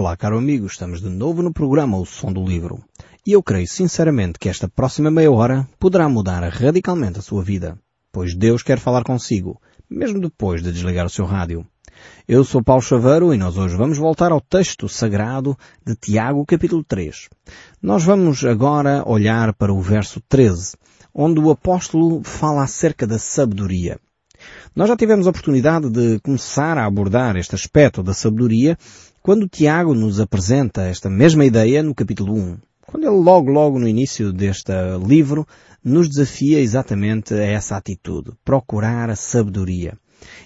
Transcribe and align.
Olá, 0.00 0.16
caro 0.16 0.38
amigo, 0.38 0.64
estamos 0.64 1.00
de 1.00 1.08
novo 1.08 1.42
no 1.42 1.52
programa 1.52 1.98
O 1.98 2.06
Som 2.06 2.32
do 2.32 2.44
Livro. 2.44 2.84
E 3.26 3.32
eu 3.32 3.42
creio 3.42 3.66
sinceramente 3.66 4.38
que 4.38 4.48
esta 4.48 4.68
próxima 4.68 5.10
meia 5.10 5.28
hora 5.28 5.68
poderá 5.76 6.08
mudar 6.08 6.40
radicalmente 6.44 7.18
a 7.18 7.20
sua 7.20 7.42
vida, 7.42 7.76
pois 8.12 8.32
Deus 8.32 8.62
quer 8.62 8.78
falar 8.78 9.02
consigo, 9.02 9.60
mesmo 9.90 10.20
depois 10.20 10.62
de 10.62 10.70
desligar 10.70 11.04
o 11.04 11.10
seu 11.10 11.24
rádio. 11.24 11.66
Eu 12.28 12.44
sou 12.44 12.62
Paulo 12.62 12.80
Chaveiro 12.80 13.34
e 13.34 13.36
nós 13.36 13.56
hoje 13.56 13.74
vamos 13.74 13.98
voltar 13.98 14.30
ao 14.30 14.40
texto 14.40 14.88
sagrado 14.88 15.58
de 15.84 15.96
Tiago 15.96 16.46
capítulo 16.46 16.84
3. 16.84 17.28
Nós 17.82 18.04
vamos 18.04 18.44
agora 18.44 19.02
olhar 19.04 19.52
para 19.52 19.74
o 19.74 19.82
verso 19.82 20.22
13, 20.28 20.76
onde 21.12 21.40
o 21.40 21.50
apóstolo 21.50 22.22
fala 22.22 22.62
acerca 22.62 23.04
da 23.04 23.18
sabedoria. 23.18 23.98
Nós 24.76 24.88
já 24.88 24.96
tivemos 24.96 25.26
a 25.26 25.30
oportunidade 25.30 25.90
de 25.90 26.20
começar 26.20 26.78
a 26.78 26.86
abordar 26.86 27.36
este 27.36 27.56
aspecto 27.56 28.00
da 28.00 28.14
sabedoria 28.14 28.78
quando 29.28 29.46
Tiago 29.46 29.92
nos 29.92 30.20
apresenta 30.20 30.86
esta 30.86 31.10
mesma 31.10 31.44
ideia 31.44 31.82
no 31.82 31.94
capítulo 31.94 32.32
1. 32.32 32.56
Quando 32.86 33.04
ele 33.04 33.22
logo, 33.22 33.50
logo 33.50 33.78
no 33.78 33.86
início 33.86 34.32
deste 34.32 34.72
livro 35.06 35.46
nos 35.84 36.08
desafia 36.08 36.58
exatamente 36.60 37.34
a 37.34 37.44
essa 37.44 37.76
atitude, 37.76 38.32
procurar 38.42 39.10
a 39.10 39.14
sabedoria. 39.14 39.98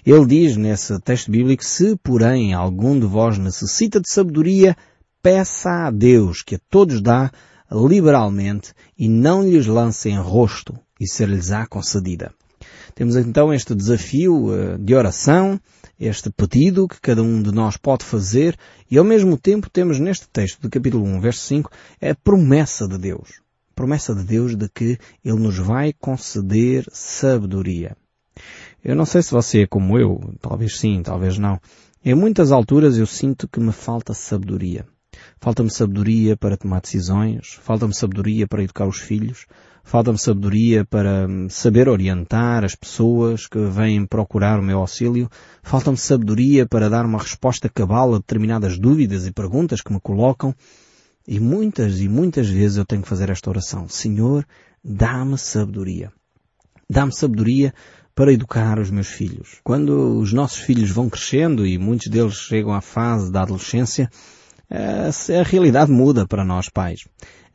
Ele 0.05 0.25
diz 0.25 0.57
nesse 0.57 0.99
texto 0.99 1.31
bíblico, 1.31 1.63
se 1.63 1.95
porém 2.03 2.53
algum 2.53 2.99
de 2.99 3.05
vós 3.05 3.37
necessita 3.37 4.01
de 4.01 4.09
sabedoria, 4.09 4.75
peça 5.21 5.87
a 5.87 5.89
Deus 5.89 6.41
que 6.41 6.55
a 6.55 6.59
todos 6.69 6.99
dá 7.01 7.31
liberalmente 7.71 8.73
e 8.99 9.07
não 9.07 9.47
lhes 9.47 9.65
lance 9.65 10.09
em 10.09 10.19
rosto 10.19 10.77
e 10.99 11.07
ser-lhes-á 11.07 11.65
concedida. 11.67 12.33
Temos 12.95 13.15
então 13.15 13.53
este 13.53 13.73
desafio 13.73 14.53
eh, 14.53 14.77
de 14.77 14.93
oração, 14.93 15.59
este 15.99 16.29
pedido 16.29 16.87
que 16.87 17.01
cada 17.01 17.23
um 17.23 17.41
de 17.41 17.51
nós 17.51 17.75
pode 17.75 18.05
fazer 18.05 18.57
e 18.89 18.97
ao 18.97 19.03
mesmo 19.03 19.37
tempo 19.37 19.69
temos 19.69 19.99
neste 19.99 20.27
texto 20.27 20.61
do 20.61 20.69
capítulo 20.69 21.03
1, 21.03 21.19
verso 21.19 21.41
5, 21.41 21.71
a 22.01 22.15
promessa 22.15 22.87
de 22.87 22.97
Deus. 22.97 23.41
A 23.71 23.73
promessa 23.75 24.13
de 24.13 24.23
Deus 24.23 24.55
de 24.55 24.69
que 24.69 24.99
Ele 25.25 25.39
nos 25.39 25.57
vai 25.57 25.93
conceder 25.93 26.85
sabedoria. 26.91 27.97
Eu 28.83 28.95
não 28.95 29.05
sei 29.05 29.23
se 29.23 29.31
você 29.31 29.63
é 29.63 29.67
como 29.67 29.97
eu, 29.97 30.19
talvez 30.39 30.77
sim, 30.77 31.01
talvez 31.01 31.37
não. 31.37 31.59
Em 32.05 32.13
muitas 32.13 32.51
alturas 32.51 32.97
eu 32.97 33.05
sinto 33.07 33.47
que 33.47 33.59
me 33.59 33.71
falta 33.71 34.13
sabedoria. 34.13 34.85
Falta-me 35.43 35.69
sabedoria 35.69 36.37
para 36.37 36.55
tomar 36.55 36.79
decisões, 36.79 37.59
falta-me 37.61 37.93
sabedoria 37.93 38.47
para 38.47 38.63
educar 38.63 38.87
os 38.87 38.99
filhos, 38.99 39.45
falta-me 39.83 40.17
sabedoria 40.17 40.85
para 40.85 41.27
saber 41.49 41.89
orientar 41.89 42.63
as 42.63 42.75
pessoas 42.75 43.45
que 43.45 43.59
vêm 43.59 44.05
procurar 44.05 44.57
o 44.57 44.63
meu 44.63 44.79
auxílio, 44.79 45.29
falta-me 45.61 45.97
sabedoria 45.97 46.65
para 46.65 46.89
dar 46.89 47.05
uma 47.05 47.19
resposta 47.19 47.67
cabal 47.67 48.13
a 48.13 48.19
determinadas 48.19 48.79
dúvidas 48.79 49.27
e 49.27 49.33
perguntas 49.33 49.81
que 49.81 49.91
me 49.91 49.99
colocam. 49.99 50.55
E 51.27 51.41
muitas 51.41 51.99
e 51.99 52.07
muitas 52.07 52.47
vezes 52.47 52.77
eu 52.77 52.85
tenho 52.85 53.01
que 53.01 53.09
fazer 53.09 53.29
esta 53.29 53.49
oração. 53.49 53.89
Senhor, 53.89 54.45
dá-me 54.81 55.37
sabedoria. 55.37 56.09
Dá-me 56.89 57.13
sabedoria 57.13 57.73
para 58.15 58.31
educar 58.31 58.79
os 58.79 58.89
meus 58.89 59.07
filhos. 59.07 59.59
Quando 59.61 60.19
os 60.19 60.31
nossos 60.31 60.59
filhos 60.59 60.89
vão 60.89 61.09
crescendo 61.09 61.67
e 61.67 61.77
muitos 61.77 62.07
deles 62.07 62.35
chegam 62.35 62.73
à 62.73 62.79
fase 62.79 63.29
da 63.29 63.41
adolescência, 63.41 64.09
a 64.73 65.43
realidade 65.43 65.91
muda 65.91 66.27
para 66.27 66.43
nós 66.43 66.69
pais. 66.69 67.01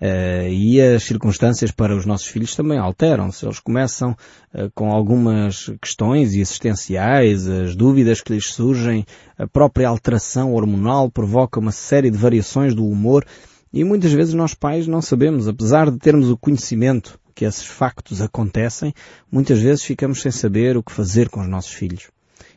Uh, 0.01 0.49
e 0.49 0.81
as 0.81 1.03
circunstâncias 1.03 1.73
para 1.73 1.97
os 1.97 2.07
nossos 2.07 2.29
filhos 2.29 2.55
também 2.55 2.79
alteram-se. 2.79 3.45
Eles 3.45 3.59
começam 3.59 4.13
uh, 4.13 4.71
com 4.73 4.93
algumas 4.93 5.73
questões 5.83 6.35
existenciais, 6.35 7.49
as 7.49 7.75
dúvidas 7.75 8.21
que 8.21 8.33
lhes 8.33 8.53
surgem, 8.53 9.05
a 9.37 9.49
própria 9.49 9.89
alteração 9.89 10.55
hormonal 10.55 11.11
provoca 11.11 11.59
uma 11.59 11.73
série 11.73 12.13
de 12.13 12.17
variações 12.17 12.77
do 12.77 12.87
humor 12.87 13.27
e 13.73 13.83
muitas 13.83 14.13
vezes 14.13 14.35
nós 14.35 14.55
pais 14.55 14.87
não 14.87 15.03
sabemos, 15.03 15.49
apesar 15.49 15.91
de 15.91 15.99
termos 15.99 16.31
o 16.31 16.39
conhecimento 16.39 17.19
que 17.35 17.45
esses 17.45 17.65
factos 17.65 18.23
acontecem, 18.23 18.95
muitas 19.31 19.61
vezes 19.61 19.83
ficamos 19.83 20.23
sem 20.23 20.31
saber 20.31 20.77
o 20.77 20.83
que 20.83 20.93
fazer 20.93 21.29
com 21.29 21.41
os 21.41 21.49
nossos 21.49 21.73
filhos. 21.73 22.09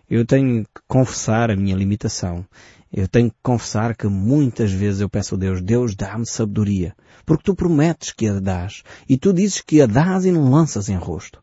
Eu 0.10 0.26
tenho 0.26 0.64
que 0.64 0.82
confessar 0.88 1.50
a 1.50 1.56
minha 1.56 1.76
limitação. 1.76 2.46
Eu 2.94 3.08
tenho 3.08 3.30
que 3.30 3.38
confessar 3.42 3.96
que 3.96 4.08
muitas 4.08 4.72
vezes 4.72 5.02
eu 5.02 5.10
peço 5.10 5.36
a 5.36 5.38
Deus, 5.38 5.62
Deus 5.62 5.96
dá-me 5.96 6.26
sabedoria. 6.26 6.94
Porque 7.26 7.44
tu 7.44 7.56
prometes 7.56 8.12
que 8.12 8.28
a 8.28 8.40
dás. 8.40 8.84
E 9.08 9.18
tu 9.18 9.32
dizes 9.32 9.62
que 9.62 9.82
a 9.82 9.86
dás 9.86 10.26
e 10.26 10.32
não 10.32 10.50
lanças 10.50 10.90
em 10.90 10.96
rosto. 10.96 11.42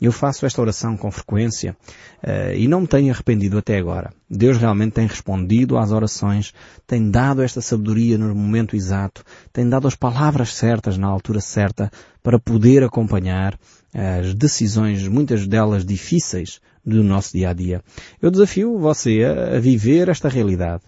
Eu 0.00 0.12
faço 0.12 0.44
esta 0.44 0.60
oração 0.60 0.94
com 0.96 1.10
frequência 1.10 1.74
uh, 2.22 2.54
e 2.54 2.68
não 2.68 2.82
me 2.82 2.86
tenho 2.86 3.12
arrependido 3.12 3.56
até 3.56 3.78
agora. 3.78 4.12
Deus 4.28 4.58
realmente 4.58 4.92
tem 4.92 5.06
respondido 5.06 5.78
às 5.78 5.90
orações, 5.90 6.52
tem 6.86 7.10
dado 7.10 7.42
esta 7.42 7.62
sabedoria 7.62 8.18
no 8.18 8.34
momento 8.34 8.76
exato, 8.76 9.24
tem 9.52 9.66
dado 9.66 9.88
as 9.88 9.94
palavras 9.94 10.54
certas 10.54 10.98
na 10.98 11.06
altura 11.06 11.40
certa 11.40 11.90
para 12.22 12.38
poder 12.38 12.84
acompanhar 12.84 13.58
as 13.94 14.34
decisões, 14.34 15.08
muitas 15.08 15.46
delas 15.46 15.82
difíceis, 15.82 16.60
do 16.86 17.02
nosso 17.02 17.32
dia 17.32 17.50
a 17.50 17.52
dia. 17.52 17.82
Eu 18.22 18.30
desafio 18.30 18.78
você 18.78 19.24
a, 19.24 19.58
viver 19.58 20.08
esta 20.08 20.28
realidade. 20.28 20.84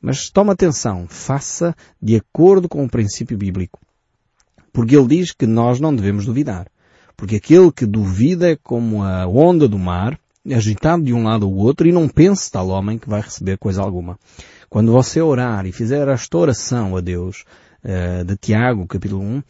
Mas 0.00 0.30
toma 0.30 0.52
atenção, 0.52 1.06
faça 1.08 1.74
de 2.00 2.16
acordo 2.16 2.68
com 2.68 2.84
o 2.84 2.90
princípio 2.90 3.36
bíblico. 3.36 3.78
Porque 4.72 4.96
ele 4.96 5.06
diz 5.06 5.32
que 5.32 5.46
nós 5.46 5.78
não 5.78 5.94
devemos 5.94 6.26
duvidar. 6.26 6.66
Porque 7.16 7.36
aquele 7.36 7.70
que 7.70 7.86
duvida 7.86 8.50
é 8.50 8.56
como 8.56 9.02
a 9.02 9.26
onda 9.26 9.68
do 9.68 9.78
mar, 9.78 10.18
agitado 10.52 11.04
de 11.04 11.12
um 11.12 11.22
lado 11.22 11.46
ao 11.46 11.52
outro, 11.52 11.86
e 11.86 11.92
não 11.92 12.08
pense 12.08 12.50
tal 12.50 12.68
homem 12.68 12.98
que 12.98 13.08
vai 13.08 13.20
receber 13.20 13.56
coisa 13.56 13.82
alguma. 13.82 14.18
Quando 14.68 14.92
você 14.92 15.20
orar 15.20 15.64
e 15.66 15.72
fizer 15.72 16.08
esta 16.08 16.36
oração 16.36 16.96
a 16.96 17.00
Deus, 17.00 17.44
uh, 17.84 18.24
de 18.24 18.36
Tiago, 18.36 18.86
capítulo 18.86 19.22
1, 19.22 19.38
uh, 19.38 19.42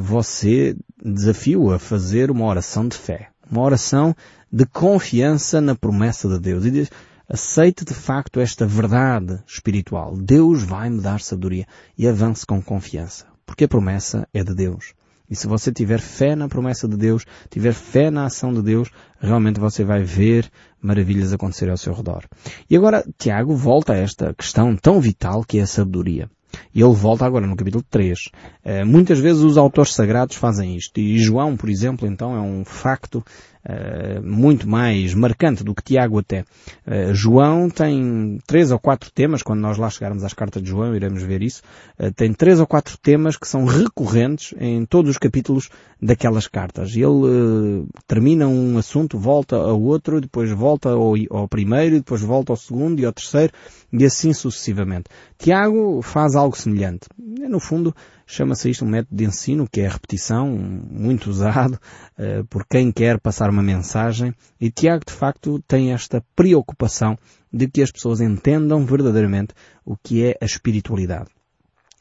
você 0.00 0.76
desafio 1.04 1.72
a 1.72 1.78
fazer 1.78 2.30
uma 2.30 2.46
oração 2.46 2.86
de 2.86 2.96
fé. 2.96 3.28
Uma 3.50 3.62
oração 3.62 4.14
de 4.52 4.66
confiança 4.66 5.60
na 5.60 5.74
promessa 5.74 6.28
de 6.28 6.38
Deus. 6.38 6.64
E 6.66 6.70
diz, 6.70 6.90
aceite 7.28 7.84
de 7.84 7.94
facto 7.94 8.38
esta 8.38 8.66
verdade 8.66 9.42
espiritual. 9.46 10.16
Deus 10.16 10.62
vai 10.62 10.90
me 10.90 11.00
dar 11.00 11.20
sabedoria. 11.20 11.66
E 11.96 12.06
avance 12.06 12.44
com 12.44 12.60
confiança. 12.60 13.26
Porque 13.46 13.64
a 13.64 13.68
promessa 13.68 14.28
é 14.34 14.44
de 14.44 14.54
Deus. 14.54 14.94
E 15.30 15.34
se 15.34 15.46
você 15.46 15.72
tiver 15.72 15.98
fé 15.98 16.36
na 16.36 16.46
promessa 16.46 16.86
de 16.86 16.94
Deus, 16.94 17.24
tiver 17.48 17.72
fé 17.72 18.10
na 18.10 18.26
ação 18.26 18.52
de 18.52 18.60
Deus, 18.60 18.90
realmente 19.18 19.58
você 19.58 19.82
vai 19.82 20.02
ver 20.02 20.50
maravilhas 20.78 21.32
acontecer 21.32 21.70
ao 21.70 21.76
seu 21.78 21.94
redor. 21.94 22.26
E 22.68 22.76
agora, 22.76 23.02
Tiago 23.16 23.56
volta 23.56 23.94
a 23.94 23.96
esta 23.96 24.34
questão 24.34 24.76
tão 24.76 25.00
vital 25.00 25.42
que 25.42 25.58
é 25.58 25.62
a 25.62 25.66
sabedoria. 25.66 26.28
E 26.74 26.82
ele 26.82 26.94
volta 26.94 27.24
agora 27.24 27.46
no 27.46 27.56
capítulo 27.56 27.82
3. 27.88 28.18
Uh, 28.64 28.86
muitas 28.86 29.18
vezes 29.18 29.42
os 29.42 29.56
autores 29.56 29.94
sagrados 29.94 30.36
fazem 30.36 30.76
isto. 30.76 31.00
E 31.00 31.18
João, 31.18 31.56
por 31.56 31.70
exemplo, 31.70 32.06
então 32.06 32.36
é 32.36 32.40
um 32.40 32.64
facto 32.64 33.24
uh, 33.64 34.22
muito 34.22 34.68
mais 34.68 35.14
marcante 35.14 35.64
do 35.64 35.74
que 35.74 35.82
Tiago 35.82 36.18
até. 36.18 36.40
Uh, 36.86 37.14
João 37.14 37.68
tem 37.70 38.38
três 38.46 38.70
ou 38.70 38.78
quatro 38.78 39.10
temas, 39.10 39.42
quando 39.42 39.60
nós 39.60 39.78
lá 39.78 39.88
chegarmos 39.90 40.24
às 40.24 40.34
cartas 40.34 40.62
de 40.62 40.68
João 40.68 40.94
iremos 40.94 41.22
ver 41.22 41.42
isso, 41.42 41.62
uh, 41.98 42.12
tem 42.12 42.32
três 42.32 42.60
ou 42.60 42.66
quatro 42.66 42.96
temas 42.98 43.36
que 43.36 43.46
são 43.46 43.64
recorrentes 43.64 44.54
em 44.58 44.84
todos 44.84 45.10
os 45.10 45.18
capítulos 45.18 45.68
daquelas 46.00 46.48
cartas. 46.48 46.96
Ele 46.96 47.86
termina 48.06 48.46
um 48.46 48.76
assunto, 48.78 49.18
volta 49.18 49.56
ao 49.56 49.80
outro, 49.80 50.20
depois 50.20 50.50
volta 50.50 50.90
ao, 50.90 51.14
ao 51.30 51.48
primeiro, 51.48 51.96
depois 51.96 52.20
volta 52.20 52.52
ao 52.52 52.56
segundo 52.56 53.00
e 53.00 53.04
ao 53.04 53.12
terceiro, 53.12 53.52
e 53.92 54.04
assim 54.04 54.32
sucessivamente. 54.32 55.04
Tiago 55.38 56.02
faz 56.02 56.34
algo 56.34 56.56
semelhante. 56.56 57.06
No 57.18 57.60
fundo, 57.60 57.94
Chama-se 58.26 58.70
isto 58.70 58.84
um 58.84 58.88
método 58.88 59.16
de 59.16 59.24
ensino, 59.24 59.68
que 59.70 59.80
é 59.80 59.86
a 59.86 59.90
repetição, 59.90 60.48
muito 60.48 61.28
usado 61.30 61.74
uh, 62.18 62.44
por 62.48 62.66
quem 62.66 62.90
quer 62.92 63.20
passar 63.20 63.50
uma 63.50 63.62
mensagem. 63.62 64.34
E 64.60 64.70
Tiago, 64.70 65.04
de 65.06 65.12
facto, 65.12 65.62
tem 65.66 65.92
esta 65.92 66.24
preocupação 66.34 67.18
de 67.52 67.68
que 67.68 67.82
as 67.82 67.90
pessoas 67.90 68.20
entendam 68.20 68.84
verdadeiramente 68.86 69.54
o 69.84 69.96
que 69.96 70.24
é 70.24 70.36
a 70.40 70.44
espiritualidade. 70.44 71.28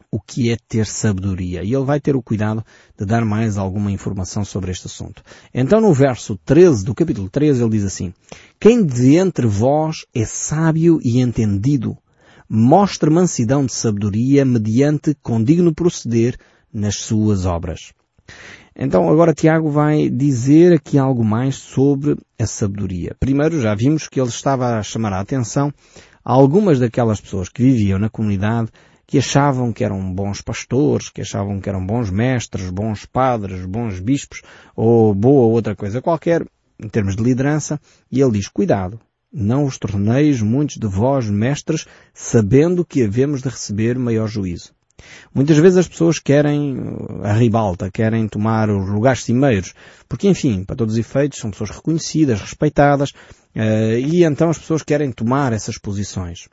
O 0.10 0.20
que 0.20 0.52
é 0.52 0.58
ter 0.68 0.86
sabedoria. 0.86 1.64
E 1.64 1.74
ele 1.74 1.86
vai 1.86 2.00
ter 2.00 2.16
o 2.16 2.22
cuidado 2.22 2.66
de 2.98 3.06
dar 3.06 3.24
mais 3.24 3.58
alguma 3.58 3.92
informação 3.92 4.44
sobre 4.44 4.72
este 4.72 4.88
assunto. 4.88 5.24
Então 5.54 5.80
no 5.80 5.94
verso 5.94 6.38
13 6.46 6.84
do 6.84 6.94
capítulo 6.94 7.30
13 7.30 7.62
ele 7.62 7.72
diz 7.72 7.86
assim, 7.86 8.14
Quem 8.60 8.86
de 8.86 9.16
entre 9.16 9.48
vós 9.48 10.06
é 10.14 10.26
sábio 10.26 11.00
e 11.02 11.20
entendido? 11.22 11.98
Mostre 12.54 13.10
mansidão 13.10 13.66
de 13.66 13.72
sabedoria 13.72 14.44
mediante 14.44 15.16
condigno 15.22 15.74
proceder 15.74 16.36
nas 16.74 16.98
suas 16.98 17.46
obras. 17.46 17.94
Então 18.76 19.10
agora 19.10 19.34
Tiago 19.34 19.70
vai 19.70 20.10
dizer 20.10 20.74
aqui 20.74 20.98
algo 20.98 21.24
mais 21.24 21.56
sobre 21.56 22.18
a 22.38 22.46
sabedoria. 22.46 23.16
Primeiro 23.18 23.62
já 23.62 23.74
vimos 23.74 24.10
que 24.10 24.20
ele 24.20 24.28
estava 24.28 24.78
a 24.78 24.84
chamar 24.84 25.14
a 25.14 25.22
atenção 25.22 25.74
a 26.26 26.34
algumas 26.34 26.78
daquelas 26.78 27.22
pessoas 27.22 27.48
que 27.48 27.64
viviam 27.64 27.98
na 27.98 28.10
comunidade 28.10 28.70
que 29.08 29.18
achavam 29.18 29.72
que 29.72 29.86
eram 29.86 30.14
bons 30.14 30.42
pastores, 30.42 31.10
que 31.10 31.22
achavam 31.22 31.62
que 31.62 31.70
eram 31.70 31.86
bons 31.86 32.10
mestres, 32.10 32.70
bons 32.70 33.06
padres, 33.06 33.66
bons 33.66 34.02
bispos 34.02 34.42
ou 34.76 35.16
boa 35.16 35.48
outra 35.48 35.74
coisa 35.74 36.02
qualquer 36.02 36.46
em 36.78 36.90
termos 36.90 37.16
de 37.16 37.24
liderança 37.24 37.80
e 38.12 38.20
ele 38.22 38.32
diz 38.34 38.50
cuidado, 38.50 39.00
Não 39.32 39.66
os 39.66 39.78
torneis 39.78 40.42
muitos 40.42 40.78
de 40.78 40.88
vós 40.88 41.30
mestres, 41.30 41.86
sabendo 42.14 42.86
que 42.86 43.04
havemos 43.04 43.42
de 43.42 43.50
receber 43.50 43.98
maior 43.98 44.28
juízo. 44.28 44.74
Muitas 45.34 45.58
vezes 45.58 45.78
as 45.78 45.88
pessoas 45.88 46.20
querem 46.20 46.78
uh, 46.78 47.24
a 47.24 47.34
ribalta, 47.34 47.90
querem 47.90 48.28
tomar 48.28 48.70
os 48.70 48.90
lugares 48.90 49.24
cimeiros, 49.24 49.74
porque 50.08 50.28
enfim, 50.28 50.64
para 50.64 50.76
todos 50.76 50.94
os 50.96 51.00
efeitos, 51.00 51.40
são 51.40 51.52
pessoas 51.52 51.72
reconhecidas, 51.72 52.42
respeitadas, 52.42 53.12
uh, 53.56 53.98
e 53.98 54.24
então 54.24 54.50
as 54.50 54.58
pessoas 54.58 54.84
querem 54.84 55.12
tomar 55.12 55.54
essas 55.54 55.78
posições. 55.78 56.48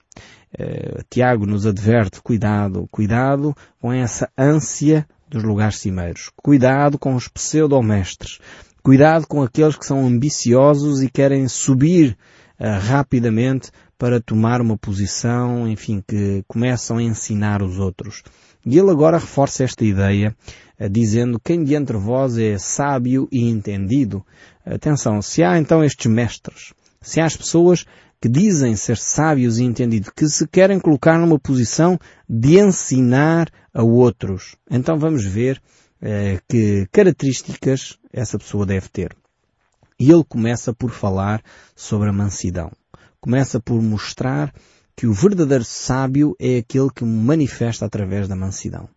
Uh, 0.55 1.03
Tiago 1.11 1.47
nos 1.47 1.67
adverte, 1.67 2.23
cuidado, 2.23 2.89
cuidado 2.91 3.55
com 3.81 3.93
essa 3.93 4.31
ânsia 4.37 5.07
dos 5.29 5.43
lugares 5.43 5.79
cimeiros. 5.79 6.31
Cuidado 6.37 6.99
com 6.99 7.15
os 7.15 7.29
pseudomestres. 7.29 8.39
Cuidado 8.83 9.27
com 9.27 9.43
aqueles 9.43 9.77
que 9.77 9.85
são 9.85 10.07
ambiciosos 10.07 11.03
e 11.03 11.11
querem 11.11 11.47
subir 11.49 12.17
uh, 12.61 12.79
rapidamente 12.81 13.71
para 13.97 14.21
tomar 14.21 14.61
uma 14.61 14.77
posição, 14.77 15.69
enfim, 15.69 16.03
que 16.07 16.45
começam 16.47 16.99
a 16.99 17.03
ensinar 17.03 17.63
os 17.63 17.79
outros. 17.79 18.23
E 18.65 18.79
ele 18.79 18.91
agora 18.91 19.19
reforça 19.19 19.65
esta 19.65 19.85
ideia, 19.85 20.37
uh, 20.81 20.89
dizendo 20.89 21.41
quem 21.41 21.63
de 21.65 21.75
entre 21.75 21.97
vós 21.97 22.39
é 22.39 22.59
sábio 22.59 23.29
e 23.31 23.49
entendido. 23.49 24.25
Atenção, 24.65 25.23
se 25.23 25.43
há 25.43 25.59
então 25.59 25.83
estes 25.83 26.11
mestres, 26.11 26.73
se 27.01 27.21
há 27.21 27.27
as 27.27 27.37
pessoas 27.37 27.87
que 28.21 28.29
dizem 28.29 28.75
ser 28.75 28.97
sábios 28.97 29.59
e 29.59 29.65
entendidos, 29.65 30.11
que 30.11 30.29
se 30.29 30.47
querem 30.47 30.81
colocar 30.81 31.19
numa 31.19 31.39
posição 31.39 31.99
de 32.29 32.59
ensinar 32.59 33.49
a 33.73 33.83
outros. 33.83 34.57
Então 34.71 34.99
vamos 34.99 35.25
ver 35.25 35.61
eh, 36.03 36.41
que 36.49 36.87
características 36.91 37.97
essa 38.13 38.39
pessoa 38.39 38.67
deve 38.67 38.89
ter. 38.89 39.17
E 39.99 40.11
ele 40.11 40.25
começa 40.25 40.73
por 40.73 40.91
falar 40.91 41.43
sobre 41.75 42.09
a 42.09 42.13
mansidão. 42.13 42.71
Começa 43.21 43.59
por 43.59 43.83
mostrar 43.83 44.53
que 44.97 45.07
o 45.07 45.13
verdadeiro 45.13 45.65
sábio 45.65 46.37
é 46.39 46.59
aquele 46.59 46.91
que 46.91 47.05
manifesta 47.05 47.85
através 47.85 48.29
da 48.29 48.37
mansidão. 48.37 48.89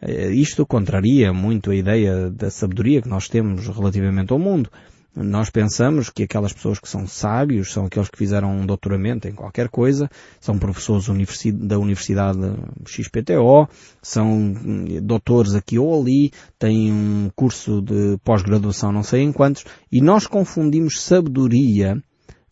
Eh, 0.00 0.30
isto 0.32 0.66
contraria 0.66 1.32
muito 1.32 1.70
a 1.70 1.76
ideia 1.76 2.30
da 2.30 2.50
sabedoria 2.50 3.00
que 3.00 3.08
nós 3.08 3.28
temos 3.28 3.66
relativamente 3.68 4.32
ao 4.32 4.38
mundo. 4.38 4.70
Nós 5.14 5.50
pensamos 5.50 6.08
que 6.08 6.22
aquelas 6.22 6.54
pessoas 6.54 6.78
que 6.78 6.88
são 6.88 7.06
sábios 7.06 7.70
são 7.70 7.84
aqueles 7.84 8.08
que 8.08 8.16
fizeram 8.16 8.50
um 8.50 8.64
doutoramento 8.64 9.28
em 9.28 9.32
qualquer 9.32 9.68
coisa, 9.68 10.08
são 10.40 10.58
professores 10.58 11.06
da 11.54 11.78
Universidade 11.78 12.38
XPTO, 12.86 13.68
são 14.00 14.54
doutores 15.02 15.54
aqui 15.54 15.78
ou 15.78 16.00
ali, 16.00 16.32
têm 16.58 16.90
um 16.90 17.30
curso 17.36 17.82
de 17.82 18.16
pós-graduação 18.24 18.90
não 18.90 19.02
sei 19.02 19.20
em 19.20 19.32
quantos, 19.32 19.64
e 19.90 20.00
nós 20.00 20.26
confundimos 20.26 21.02
sabedoria 21.02 22.02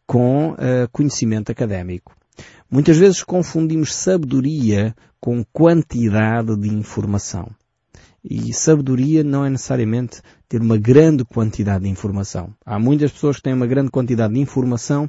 com 0.06 0.50
uh, 0.50 0.56
conhecimento 0.92 1.50
académico. 1.50 2.14
Muitas 2.70 2.98
vezes 2.98 3.22
confundimos 3.22 3.94
sabedoria 3.94 4.94
com 5.18 5.42
quantidade 5.52 6.56
de 6.56 6.68
informação. 6.68 7.50
E 8.22 8.52
sabedoria 8.52 9.24
não 9.24 9.44
é 9.44 9.50
necessariamente 9.50 10.20
ter 10.48 10.60
uma 10.60 10.76
grande 10.76 11.24
quantidade 11.24 11.84
de 11.84 11.90
informação. 11.90 12.54
Há 12.64 12.78
muitas 12.78 13.12
pessoas 13.12 13.36
que 13.36 13.42
têm 13.42 13.54
uma 13.54 13.66
grande 13.66 13.90
quantidade 13.90 14.34
de 14.34 14.40
informação 14.40 15.08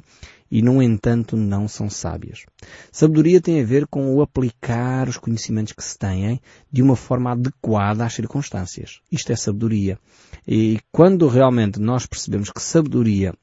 e, 0.50 0.62
no 0.62 0.82
entanto, 0.82 1.36
não 1.36 1.68
são 1.68 1.90
sábias. 1.90 2.44
Sabedoria 2.90 3.40
tem 3.40 3.60
a 3.60 3.64
ver 3.64 3.86
com 3.86 4.14
o 4.14 4.22
aplicar 4.22 5.08
os 5.08 5.18
conhecimentos 5.18 5.72
que 5.72 5.84
se 5.84 5.98
têm 5.98 6.40
de 6.70 6.82
uma 6.82 6.96
forma 6.96 7.32
adequada 7.32 8.04
às 8.04 8.14
circunstâncias. 8.14 9.00
Isto 9.10 9.32
é 9.32 9.36
sabedoria. 9.36 9.98
E 10.46 10.78
quando 10.90 11.28
realmente 11.28 11.80
nós 11.80 12.06
percebemos 12.06 12.50
que 12.50 12.62
sabedoria 12.62 13.34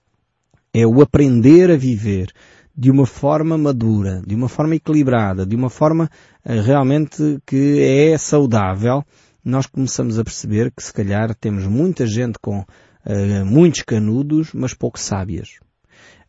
é 0.73 0.85
o 0.85 1.01
aprender 1.01 1.71
a 1.71 1.77
viver 1.77 2.31
de 2.75 2.89
uma 2.89 3.05
forma 3.05 3.57
madura, 3.57 4.21
de 4.25 4.35
uma 4.35 4.47
forma 4.47 4.75
equilibrada, 4.75 5.45
de 5.45 5.55
uma 5.55 5.69
forma 5.69 6.09
eh, 6.45 6.61
realmente 6.61 7.39
que 7.45 7.81
é 7.81 8.17
saudável, 8.17 9.03
nós 9.43 9.65
começamos 9.65 10.19
a 10.19 10.23
perceber 10.23 10.71
que 10.71 10.83
se 10.83 10.93
calhar 10.93 11.33
temos 11.35 11.65
muita 11.65 12.05
gente 12.05 12.37
com 12.39 12.59
uh, 12.59 13.45
muitos 13.45 13.81
canudos, 13.81 14.53
mas 14.53 14.73
pouco 14.73 14.99
sábias. 14.99 15.59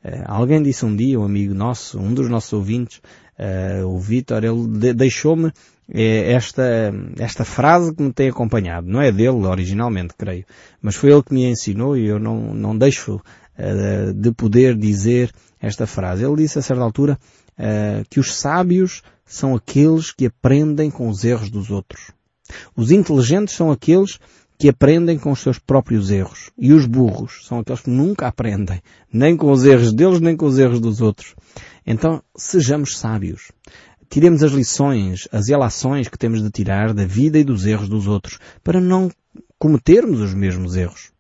Uh, 0.05 0.23
alguém 0.27 0.63
disse 0.63 0.85
um 0.85 0.95
dia, 0.95 1.19
um 1.19 1.25
amigo 1.25 1.55
nosso, 1.55 1.99
um 1.99 2.15
dos 2.15 2.29
nossos 2.29 2.53
ouvintes, 2.53 3.01
uh, 3.39 3.87
o 3.87 3.99
Vitor, 3.99 4.45
ele 4.45 4.67
de 4.67 4.95
deixou-me 4.95 5.53
esta, 5.93 6.95
esta 7.19 7.45
frase 7.45 7.93
que 7.93 8.01
me 8.01 8.13
tem 8.13 8.29
acompanhado. 8.29 8.87
Não 8.87 9.03
é 9.03 9.11
dele 9.11 9.45
originalmente, 9.45 10.15
creio, 10.17 10.45
mas 10.81 10.95
foi 10.95 11.11
ele 11.11 11.23
que 11.23 11.35
me 11.35 11.45
ensinou 11.45 11.97
e 11.97 12.07
eu 12.07 12.21
não, 12.21 12.55
não 12.55 12.79
deixo 12.79 13.21
de 14.15 14.31
poder 14.31 14.77
dizer 14.77 15.33
esta 15.61 15.89
frase. 15.89 16.25
Ele 16.25 16.37
disse 16.37 16.61
a 16.61 16.63
certa 16.63 16.85
altura 16.85 17.19
que 18.09 18.21
os 18.21 18.33
sábios 18.37 19.03
são 19.27 19.53
aqueles 19.57 20.13
que 20.13 20.27
aprendem 20.27 20.93
com 20.93 21.09
os 21.09 21.25
erros 21.25 21.51
dos 21.51 21.73
outros. 21.73 22.13
Os 22.77 22.91
inteligentes 22.91 23.55
são 23.55 23.71
aqueles 23.71 24.19
que 24.59 24.69
aprendem 24.69 25.19
com 25.19 25.33
os 25.33 25.41
seus 25.41 25.59
próprios 25.59 26.11
erros. 26.11 26.51
E 26.59 26.73
os 26.73 26.85
burros 26.87 27.47
são 27.47 27.59
aqueles 27.59 27.81
que 27.81 27.91
nunca 27.91 28.29
aprendem, 28.29 28.83
nem 29.13 29.37
com 29.37 29.51
os 29.51 29.65
erros 29.65 29.93
deles, 29.93 30.21
nem 30.21 30.37
com 30.37 30.47
os 30.47 30.59
erros 30.59 30.81
dos 30.81 31.01
outros. 31.01 31.35
Então, 31.87 32.23
sejamos 32.37 32.99
sábios. 32.99 33.51
Tiremos 34.11 34.43
as 34.43 34.53
lições, 34.53 35.29
as 35.33 35.49
relações 35.49 36.09
que 36.09 36.19
temos 36.19 36.43
de 36.43 36.51
tirar 36.51 36.93
da 36.93 37.07
vida 37.07 37.39
e 37.39 37.45
dos 37.45 37.65
erros 37.65 37.89
dos 37.89 38.07
outros, 38.07 38.39
para 38.63 38.81
não 38.81 39.11
cometermos 39.59 40.21
os 40.21 40.35
mesmos 40.35 40.75
erros. 40.77 41.13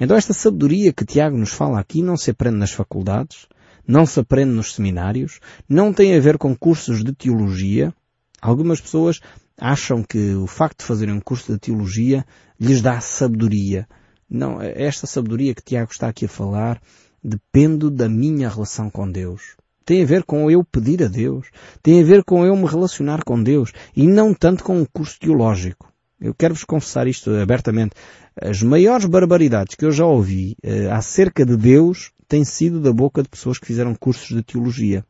Então 0.00 0.16
esta 0.16 0.32
sabedoria 0.32 0.92
que 0.92 1.04
Tiago 1.04 1.36
nos 1.36 1.52
fala 1.52 1.78
aqui 1.78 2.02
não 2.02 2.16
se 2.16 2.30
aprende 2.30 2.56
nas 2.56 2.72
faculdades, 2.72 3.46
não 3.86 4.06
se 4.06 4.20
aprende 4.20 4.52
nos 4.52 4.74
seminários, 4.74 5.40
não 5.68 5.92
tem 5.92 6.16
a 6.16 6.20
ver 6.20 6.38
com 6.38 6.56
cursos 6.56 7.02
de 7.02 7.12
teologia. 7.12 7.92
Algumas 8.40 8.80
pessoas 8.80 9.20
acham 9.58 10.02
que 10.02 10.34
o 10.34 10.46
facto 10.46 10.80
de 10.80 10.86
fazerem 10.86 11.14
um 11.14 11.20
curso 11.20 11.52
de 11.52 11.58
teologia 11.58 12.24
lhes 12.58 12.80
dá 12.80 13.00
sabedoria. 13.00 13.86
Não, 14.30 14.60
esta 14.62 15.06
sabedoria 15.06 15.54
que 15.54 15.62
Tiago 15.62 15.90
está 15.90 16.08
aqui 16.08 16.26
a 16.26 16.28
falar 16.28 16.80
depende 17.22 17.90
da 17.90 18.08
minha 18.08 18.48
relação 18.48 18.88
com 18.88 19.10
Deus. 19.10 19.56
Tem 19.84 20.02
a 20.02 20.06
ver 20.06 20.22
com 20.22 20.50
eu 20.50 20.62
pedir 20.62 21.02
a 21.02 21.08
Deus. 21.08 21.46
Tem 21.82 22.00
a 22.00 22.04
ver 22.04 22.22
com 22.22 22.44
eu 22.44 22.54
me 22.54 22.66
relacionar 22.66 23.24
com 23.24 23.42
Deus. 23.42 23.72
E 23.96 24.06
não 24.06 24.34
tanto 24.34 24.62
com 24.62 24.78
um 24.78 24.84
curso 24.84 25.18
teológico. 25.18 25.90
Eu 26.20 26.34
quero-vos 26.34 26.64
confessar 26.64 27.06
isto 27.06 27.30
abertamente. 27.30 27.94
As 28.40 28.62
maiores 28.62 29.06
barbaridades 29.06 29.76
que 29.76 29.84
eu 29.84 29.90
já 29.90 30.04
ouvi 30.04 30.56
eh, 30.62 30.90
acerca 30.90 31.44
de 31.44 31.56
Deus 31.56 32.10
têm 32.28 32.44
sido 32.44 32.80
da 32.80 32.92
boca 32.92 33.22
de 33.22 33.28
pessoas 33.28 33.58
que 33.58 33.66
fizeram 33.66 33.94
cursos 33.94 34.28
de 34.28 34.42
teologia. 34.42 35.04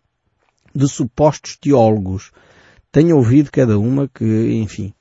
De 0.72 0.88
supostos 0.88 1.56
teólogos 1.56 2.30
tenho 2.92 3.16
ouvido 3.16 3.50
cada 3.50 3.78
uma 3.78 4.08
que, 4.08 4.52
enfim, 4.54 4.92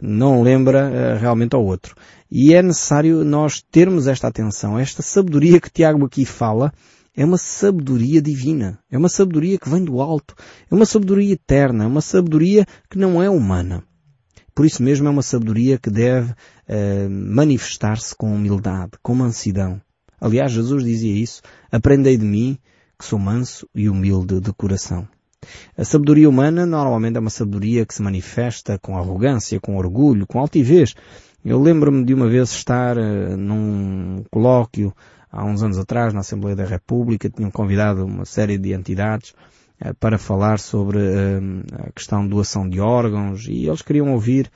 não 0.00 0.42
lembra 0.42 0.88
uh, 0.88 1.20
realmente 1.20 1.54
ao 1.54 1.64
outro. 1.64 1.94
E 2.30 2.54
é 2.54 2.62
necessário 2.62 3.24
nós 3.24 3.62
termos 3.62 4.06
esta 4.06 4.28
atenção, 4.28 4.78
esta 4.78 5.02
sabedoria 5.02 5.60
que 5.60 5.70
Tiago 5.70 6.04
aqui 6.04 6.24
fala, 6.24 6.72
é 7.16 7.24
uma 7.24 7.38
sabedoria 7.38 8.20
divina, 8.20 8.78
é 8.90 8.98
uma 8.98 9.08
sabedoria 9.08 9.58
que 9.58 9.68
vem 9.68 9.84
do 9.84 10.00
alto, 10.00 10.34
é 10.70 10.74
uma 10.74 10.84
sabedoria 10.84 11.32
eterna, 11.32 11.84
é 11.84 11.86
uma 11.86 12.00
sabedoria 12.00 12.66
que 12.90 12.98
não 12.98 13.22
é 13.22 13.30
humana. 13.30 13.84
Por 14.54 14.66
isso 14.66 14.82
mesmo 14.82 15.06
é 15.06 15.10
uma 15.10 15.22
sabedoria 15.22 15.78
que 15.78 15.90
deve 15.90 16.32
uh, 16.32 17.10
manifestar-se 17.10 18.14
com 18.16 18.34
humildade, 18.34 18.92
com 19.02 19.14
mansidão. 19.14 19.80
Aliás, 20.20 20.52
Jesus 20.52 20.84
dizia 20.84 21.14
isso, 21.14 21.42
aprendei 21.70 22.16
de 22.16 22.24
mim, 22.24 22.58
que 22.98 23.04
sou 23.04 23.18
manso 23.18 23.68
e 23.74 23.88
humilde 23.88 24.40
de 24.40 24.52
coração. 24.52 25.08
A 25.76 25.84
sabedoria 25.84 26.28
humana 26.28 26.66
normalmente 26.66 27.16
é 27.16 27.20
uma 27.20 27.30
sabedoria 27.30 27.84
que 27.84 27.94
se 27.94 28.02
manifesta 28.02 28.78
com 28.78 28.96
arrogância, 28.96 29.60
com 29.60 29.76
orgulho, 29.76 30.26
com 30.26 30.38
altivez. 30.38 30.94
Eu 31.44 31.60
lembro-me 31.60 32.04
de 32.04 32.14
uma 32.14 32.26
vez 32.26 32.52
estar 32.52 32.96
uh, 32.96 33.36
num 33.36 34.24
colóquio 34.30 34.94
há 35.30 35.44
uns 35.44 35.62
anos 35.62 35.78
atrás 35.78 36.14
na 36.14 36.20
Assembleia 36.20 36.56
da 36.56 36.64
República, 36.64 37.28
tinham 37.28 37.50
convidado 37.50 38.06
uma 38.06 38.24
série 38.24 38.56
de 38.56 38.72
entidades 38.72 39.34
uh, 39.84 39.94
para 40.00 40.16
falar 40.16 40.58
sobre 40.58 40.98
uh, 40.98 41.86
a 41.86 41.92
questão 41.92 42.22
de 42.22 42.30
doação 42.30 42.66
de 42.66 42.80
órgãos 42.80 43.46
e 43.46 43.66
eles 43.66 43.82
queriam 43.82 44.12
ouvir 44.12 44.50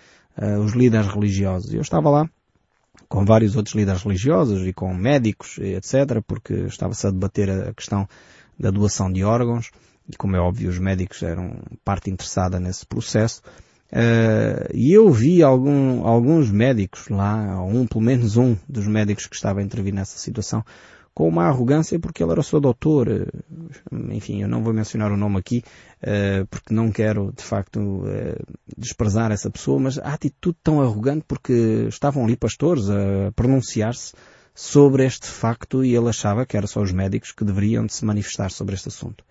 os 0.65 0.73
líderes 0.73 1.09
religiosos. 1.09 1.75
Eu 1.75 1.81
estava 1.81 2.09
lá 2.09 2.31
com 3.09 3.25
vários 3.25 3.57
outros 3.57 3.75
líderes 3.75 4.03
religiosos 4.03 4.65
e 4.65 4.73
com 4.73 4.95
médicos, 4.95 5.59
etc., 5.59 6.23
porque 6.25 6.55
estava-se 6.55 7.05
a 7.09 7.11
debater 7.11 7.51
a 7.51 7.75
questão 7.75 8.09
da 8.57 8.71
doação 8.71 9.13
de 9.13 9.25
órgãos 9.25 9.73
e 10.09 10.17
como 10.17 10.37
é 10.37 10.41
óbvio 10.41 10.71
os 10.71 10.79
médicos 10.79 11.23
eram 11.23 11.61
parte 11.85 12.11
interessada 12.11 12.59
nesse 12.59 12.87
processo, 12.87 13.43
uh, 13.93 14.73
e 14.73 14.93
eu 14.93 15.11
vi 15.11 15.43
algum, 15.43 16.07
alguns 16.07 16.51
médicos 16.51 17.09
lá, 17.09 17.63
um, 17.63 17.87
pelo 17.87 18.05
menos 18.05 18.37
um 18.37 18.57
dos 18.69 18.87
médicos 18.87 19.27
que 19.27 19.37
estava 19.37 19.61
a 19.61 19.63
intervir 19.63 19.93
nessa 19.93 20.19
situação, 20.19 20.65
com 21.19 21.27
uma 21.27 21.47
arrogância 21.49 21.99
porque 21.99 22.23
ele 22.23 22.31
era 22.31 22.45
só 22.45 22.61
doutor, 22.61 23.09
eh, 23.09 23.27
enfim, 24.11 24.41
eu 24.41 24.49
não 24.49 24.63
vou 24.63 24.73
mencionar 24.73 25.11
o 25.11 25.17
nome 25.17 25.37
aqui, 25.37 25.65
uh, 26.01 26.47
porque 26.47 26.73
não 26.73 26.93
quero, 26.93 27.33
de 27.37 27.43
facto, 27.43 27.81
uh, 27.81 28.57
desprezar 28.77 29.33
essa 29.33 29.51
pessoa, 29.51 29.81
mas 29.81 29.99
a 29.99 30.15
atitude 30.15 30.57
tão 30.63 30.81
arrogante 30.81 31.25
porque 31.27 31.87
estavam 31.89 32.23
ali 32.25 32.37
pastores 32.37 32.89
a 32.89 33.33
pronunciar-se 33.35 34.13
sobre 34.55 35.05
este 35.07 35.27
facto 35.27 35.85
e 35.85 35.93
ele 35.93 36.09
achava 36.09 36.47
que 36.47 36.57
era 36.57 36.69
só 36.69 36.81
os 36.81 36.93
médicos 36.93 37.33
que 37.33 37.45
deveriam 37.45 37.85
de 37.85 37.95
se 37.95 38.05
manifestar 38.05 38.53
sobre 38.53 38.77
este 38.77 38.87
assunto. 38.87 39.25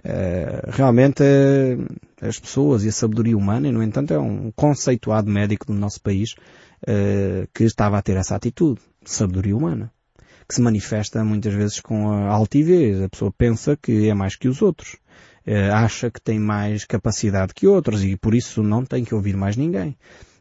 Uh, 0.00 0.68
realmente 0.70 1.22
uh, 1.22 2.26
as 2.26 2.38
pessoas 2.38 2.82
e 2.84 2.88
a 2.88 2.92
sabedoria 2.92 3.36
humana, 3.36 3.68
e 3.68 3.72
no 3.72 3.82
entanto 3.82 4.12
é 4.12 4.18
um 4.18 4.50
conceituado 4.50 5.30
médico 5.30 5.66
do 5.66 5.74
nosso 5.74 6.00
país 6.00 6.34
uh, 6.82 7.46
que 7.54 7.64
estava 7.64 7.98
a 7.98 8.02
ter 8.02 8.16
essa 8.16 8.34
atitude, 8.34 8.80
de 9.02 9.10
sabedoria 9.10 9.56
humana, 9.56 9.92
que 10.48 10.54
se 10.54 10.60
manifesta 10.60 11.22
muitas 11.24 11.54
vezes 11.54 11.80
com 11.80 12.10
a 12.10 12.28
altivez. 12.30 13.00
A 13.00 13.08
pessoa 13.08 13.32
pensa 13.36 13.76
que 13.76 14.08
é 14.08 14.14
mais 14.14 14.34
que 14.34 14.48
os 14.48 14.60
outros, 14.60 14.96
acha 15.72 16.08
que 16.08 16.20
tem 16.20 16.38
mais 16.38 16.84
capacidade 16.84 17.52
que 17.52 17.66
outros 17.66 18.04
e 18.04 18.16
por 18.16 18.32
isso 18.32 18.62
não 18.62 18.84
tem 18.84 19.04
que 19.04 19.12
ouvir 19.12 19.36
mais 19.36 19.56
ninguém. 19.56 19.96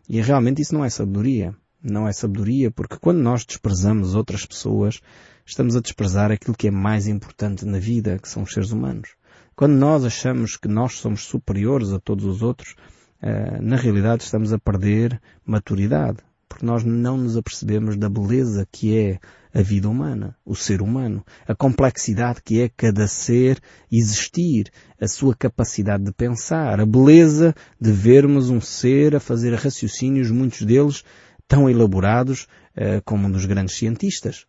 E 0.07 0.21
realmente 0.21 0.61
isso 0.61 0.75
não 0.75 0.85
é 0.85 0.89
sabedoria. 0.89 1.55
Não 1.83 2.07
é 2.07 2.13
sabedoria 2.13 2.69
porque 2.69 2.97
quando 2.97 3.17
nós 3.17 3.43
desprezamos 3.43 4.13
outras 4.13 4.45
pessoas, 4.45 5.01
estamos 5.43 5.75
a 5.75 5.81
desprezar 5.81 6.31
aquilo 6.31 6.55
que 6.55 6.67
é 6.67 6.71
mais 6.71 7.07
importante 7.07 7.65
na 7.65 7.79
vida, 7.79 8.19
que 8.19 8.29
são 8.29 8.43
os 8.43 8.51
seres 8.51 8.71
humanos. 8.71 9.15
Quando 9.61 9.73
nós 9.73 10.03
achamos 10.03 10.57
que 10.57 10.67
nós 10.67 10.93
somos 10.97 11.23
superiores 11.25 11.91
a 11.91 11.99
todos 11.99 12.25
os 12.25 12.41
outros, 12.41 12.73
eh, 13.21 13.61
na 13.61 13.75
realidade 13.75 14.23
estamos 14.23 14.51
a 14.51 14.57
perder 14.57 15.21
maturidade, 15.45 16.17
porque 16.49 16.65
nós 16.65 16.83
não 16.83 17.15
nos 17.15 17.37
apercebemos 17.37 17.95
da 17.95 18.09
beleza 18.09 18.67
que 18.71 18.97
é 18.97 19.19
a 19.53 19.61
vida 19.61 19.87
humana, 19.87 20.35
o 20.43 20.55
ser 20.55 20.81
humano, 20.81 21.23
a 21.47 21.53
complexidade 21.53 22.41
que 22.41 22.59
é 22.59 22.69
cada 22.69 23.07
ser 23.07 23.59
existir, 23.91 24.71
a 24.99 25.07
sua 25.07 25.35
capacidade 25.35 26.05
de 26.05 26.11
pensar, 26.11 26.79
a 26.79 26.85
beleza 26.87 27.53
de 27.79 27.91
vermos 27.91 28.49
um 28.49 28.59
ser 28.59 29.15
a 29.15 29.19
fazer 29.19 29.53
raciocínios, 29.53 30.31
muitos 30.31 30.63
deles 30.63 31.03
tão 31.47 31.69
elaborados 31.69 32.47
uh, 32.75 32.99
como 33.05 33.27
um 33.27 33.31
dos 33.31 33.45
grandes 33.45 33.75
cientistas. 33.75 34.47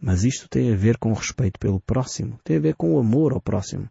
Mas 0.00 0.24
isto 0.24 0.48
tem 0.48 0.72
a 0.72 0.76
ver 0.76 0.96
com 0.98 1.12
o 1.12 1.14
respeito 1.14 1.56
pelo 1.60 1.78
próximo, 1.78 2.36
tem 2.42 2.56
a 2.56 2.60
ver 2.60 2.74
com 2.74 2.96
o 2.96 2.98
amor 2.98 3.32
ao 3.32 3.40
próximo. 3.40 3.88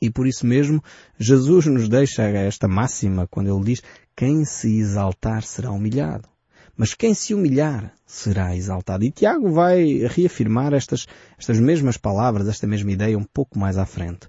E 0.00 0.10
por 0.10 0.26
isso 0.26 0.46
mesmo, 0.46 0.82
Jesus 1.18 1.66
nos 1.66 1.88
deixa 1.88 2.22
esta 2.22 2.66
máxima 2.66 3.26
quando 3.26 3.54
ele 3.54 3.64
diz, 3.64 3.82
quem 4.16 4.44
se 4.44 4.78
exaltar 4.78 5.42
será 5.42 5.70
humilhado. 5.70 6.28
Mas 6.76 6.94
quem 6.94 7.12
se 7.12 7.34
humilhar 7.34 7.92
será 8.06 8.56
exaltado. 8.56 9.04
E 9.04 9.10
Tiago 9.10 9.50
vai 9.50 10.06
reafirmar 10.08 10.72
estas, 10.72 11.06
estas 11.38 11.60
mesmas 11.60 11.98
palavras, 11.98 12.48
esta 12.48 12.66
mesma 12.66 12.90
ideia 12.90 13.18
um 13.18 13.24
pouco 13.24 13.58
mais 13.58 13.76
à 13.76 13.84
frente. 13.84 14.26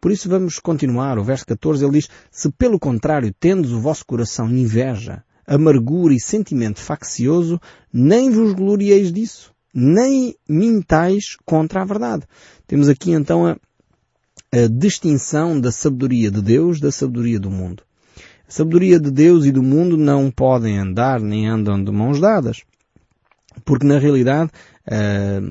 Por 0.00 0.10
isso 0.10 0.28
vamos 0.28 0.58
continuar. 0.58 1.16
O 1.16 1.22
verso 1.22 1.46
14 1.46 1.84
ele 1.84 2.00
diz, 2.00 2.08
se 2.28 2.50
pelo 2.50 2.78
contrário 2.78 3.32
tendes 3.32 3.70
o 3.70 3.80
vosso 3.80 4.04
coração 4.04 4.50
inveja, 4.50 5.22
amargura 5.46 6.12
e 6.12 6.20
sentimento 6.20 6.80
faccioso, 6.80 7.60
nem 7.92 8.30
vos 8.30 8.52
glorieis 8.52 9.12
disso, 9.12 9.52
nem 9.72 10.34
mintais 10.48 11.36
contra 11.44 11.82
a 11.82 11.84
verdade. 11.84 12.26
Temos 12.66 12.88
aqui 12.88 13.12
então 13.12 13.46
a, 13.46 13.56
a 14.54 14.68
distinção 14.68 15.58
da 15.58 15.72
sabedoria 15.72 16.30
de 16.30 16.42
Deus 16.42 16.78
da 16.78 16.92
sabedoria 16.92 17.40
do 17.40 17.50
mundo. 17.50 17.82
A 18.46 18.52
sabedoria 18.52 19.00
de 19.00 19.10
Deus 19.10 19.46
e 19.46 19.50
do 19.50 19.62
mundo 19.62 19.96
não 19.96 20.30
podem 20.30 20.78
andar 20.78 21.20
nem 21.20 21.48
andam 21.48 21.82
de 21.82 21.90
mãos 21.90 22.20
dadas. 22.20 22.58
Porque 23.64 23.86
na 23.86 23.98
realidade 23.98 24.50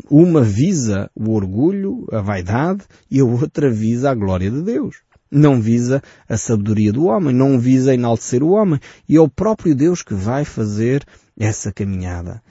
uma 0.10 0.44
visa 0.44 1.10
o 1.16 1.32
orgulho, 1.32 2.06
a 2.12 2.22
vaidade 2.22 2.84
e 3.10 3.20
a 3.20 3.26
outra 3.26 3.72
visa 3.72 4.12
a 4.12 4.16
glória 4.16 4.52
de 4.52 4.62
Deus. 4.62 4.98
Não 5.32 5.62
visa 5.62 6.04
a 6.30 6.38
sabedoria 6.38 6.92
do 6.92 7.06
homem, 7.06 7.34
não 7.34 7.58
visa 7.58 7.96
enaltecer 7.96 8.44
o 8.44 8.52
homem. 8.52 8.80
E 9.10 9.16
é 9.16 9.22
o 9.22 9.30
próprio 9.30 9.74
Deus 9.74 10.04
que 10.04 10.14
vai 10.14 10.46
fazer 10.46 11.04
essa 11.40 11.72
caminhada. 11.72 12.42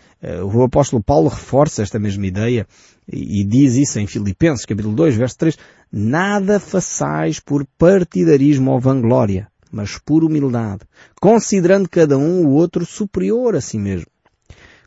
O 0.52 0.62
apóstolo 0.62 1.02
Paulo 1.02 1.28
reforça 1.28 1.82
esta 1.82 1.98
mesma 1.98 2.26
ideia 2.26 2.66
e 3.12 3.44
diz 3.44 3.74
isso 3.74 3.98
em 3.98 4.06
Filipenses, 4.06 4.64
capítulo 4.64 4.94
2, 4.94 5.16
verso 5.16 5.36
3, 5.38 5.58
Nada 5.92 6.60
façais 6.60 7.40
por 7.40 7.66
partidarismo 7.76 8.70
ou 8.70 8.80
vanglória, 8.80 9.48
mas 9.72 9.98
por 9.98 10.22
humildade, 10.22 10.82
considerando 11.20 11.88
cada 11.88 12.16
um 12.16 12.46
o 12.46 12.50
outro 12.50 12.86
superior 12.86 13.56
a 13.56 13.60
si 13.60 13.78
mesmo. 13.78 14.06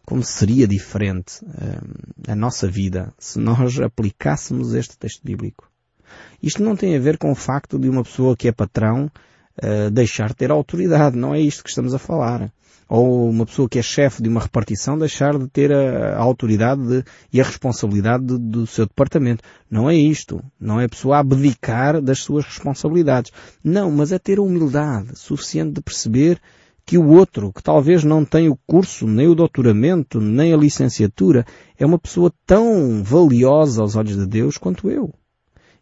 Como 0.06 0.24
seria 0.24 0.68
diferente 0.68 1.44
uh, 1.44 2.32
a 2.32 2.36
nossa 2.36 2.68
vida 2.68 3.14
se 3.18 3.40
nós 3.40 3.80
aplicássemos 3.80 4.74
este 4.74 4.98
texto 4.98 5.22
bíblico? 5.24 5.70
Isto 6.42 6.64
não 6.64 6.76
tem 6.76 6.96
a 6.96 7.00
ver 7.00 7.18
com 7.18 7.32
o 7.32 7.36
facto 7.36 7.80
de 7.80 7.90
uma 7.90 8.04
pessoa 8.04 8.36
que 8.36 8.48
é 8.48 8.52
patrão 8.52 9.10
uh, 9.62 9.92
deixar 9.92 10.30
de 10.30 10.36
ter 10.36 10.52
autoridade. 10.52 11.18
Não 11.18 11.34
é 11.34 11.40
isto 11.40 11.64
que 11.64 11.70
estamos 11.70 11.94
a 11.94 12.00
falar 12.00 12.52
ou 12.88 13.28
uma 13.28 13.46
pessoa 13.46 13.68
que 13.68 13.80
é 13.80 13.82
chefe 13.82 14.22
de 14.22 14.30
uma 14.30 14.42
repartição 14.42 14.98
deixar 14.98 15.38
de 15.38 15.48
ter 15.48 15.74
a, 15.74 16.16
a 16.16 16.22
autoridade 16.22 16.86
de, 16.86 17.04
e 17.32 17.42
a 17.42 17.44
responsabilidade 17.44 18.24
de, 18.24 18.38
do 18.38 18.68
seu 18.68 18.86
departamento. 18.86 19.44
Não 19.70 19.90
é 19.90 19.96
isto. 19.96 20.44
Não 20.60 20.80
é 20.80 20.86
a 20.86 20.90
pessoa 20.90 21.18
abdicar 21.18 22.00
das 22.00 22.20
suas 22.20 22.46
responsabilidades. 22.46 23.32
Não, 23.64 23.90
mas 23.90 24.12
é 24.12 24.20
ter 24.20 24.38
a 24.38 24.44
humildade 24.44 25.18
suficiente 25.18 25.74
de 25.74 25.82
perceber 25.82 26.40
que 26.86 26.98
o 26.98 27.08
outro, 27.08 27.52
que 27.52 27.64
talvez 27.64 28.04
não 28.04 28.24
tem 28.24 28.48
o 28.48 28.60
curso, 28.68 29.08
nem 29.08 29.28
o 29.28 29.34
doutoramento, 29.34 30.20
nem 30.20 30.54
a 30.54 30.58
licenciatura, 30.58 31.46
é 31.80 31.86
uma 31.86 31.98
pessoa 31.98 32.32
tão 32.46 33.02
valiosa 33.02 33.82
aos 33.82 33.96
olhos 33.96 34.18
de 34.18 34.28
Deus 34.28 34.58
quanto 34.58 34.90
eu. 34.90 35.12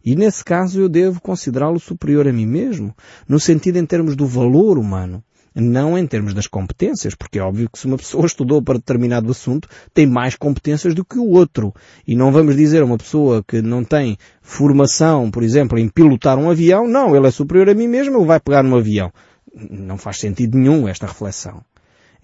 E 0.04 0.16
nesse 0.16 0.44
caso 0.44 0.80
eu 0.80 0.88
devo 0.88 1.20
considerá-lo 1.20 1.78
superior 1.78 2.26
a 2.26 2.32
mim 2.32 2.46
mesmo, 2.46 2.94
no 3.28 3.38
sentido 3.38 3.78
em 3.78 3.86
termos 3.86 4.16
do 4.16 4.26
valor 4.26 4.78
humano 4.78 5.22
não 5.54 5.98
em 5.98 6.06
termos 6.06 6.32
das 6.32 6.46
competências, 6.46 7.14
porque 7.14 7.38
é 7.38 7.42
óbvio 7.42 7.68
que 7.70 7.78
se 7.78 7.86
uma 7.86 7.96
pessoa 7.96 8.24
estudou 8.26 8.62
para 8.62 8.78
determinado 8.78 9.30
assunto, 9.30 9.68
tem 9.92 10.06
mais 10.06 10.34
competências 10.34 10.94
do 10.94 11.04
que 11.04 11.18
o 11.18 11.28
outro. 11.28 11.74
E 12.06 12.14
não 12.14 12.32
vamos 12.32 12.56
dizer 12.56 12.82
a 12.82 12.84
uma 12.84 12.98
pessoa 12.98 13.44
que 13.46 13.60
não 13.60 13.84
tem 13.84 14.16
formação, 14.40 15.30
por 15.30 15.42
exemplo, 15.42 15.78
em 15.78 15.88
pilotar 15.88 16.38
um 16.38 16.50
avião, 16.50 16.88
não, 16.88 17.14
ele 17.14 17.26
é 17.26 17.30
superior 17.30 17.68
a 17.68 17.74
mim 17.74 17.88
mesmo, 17.88 18.16
ele 18.16 18.26
vai 18.26 18.40
pegar 18.40 18.62
no 18.62 18.76
avião. 18.76 19.12
Não 19.54 19.98
faz 19.98 20.18
sentido 20.18 20.56
nenhum 20.56 20.88
esta 20.88 21.06
reflexão. 21.06 21.62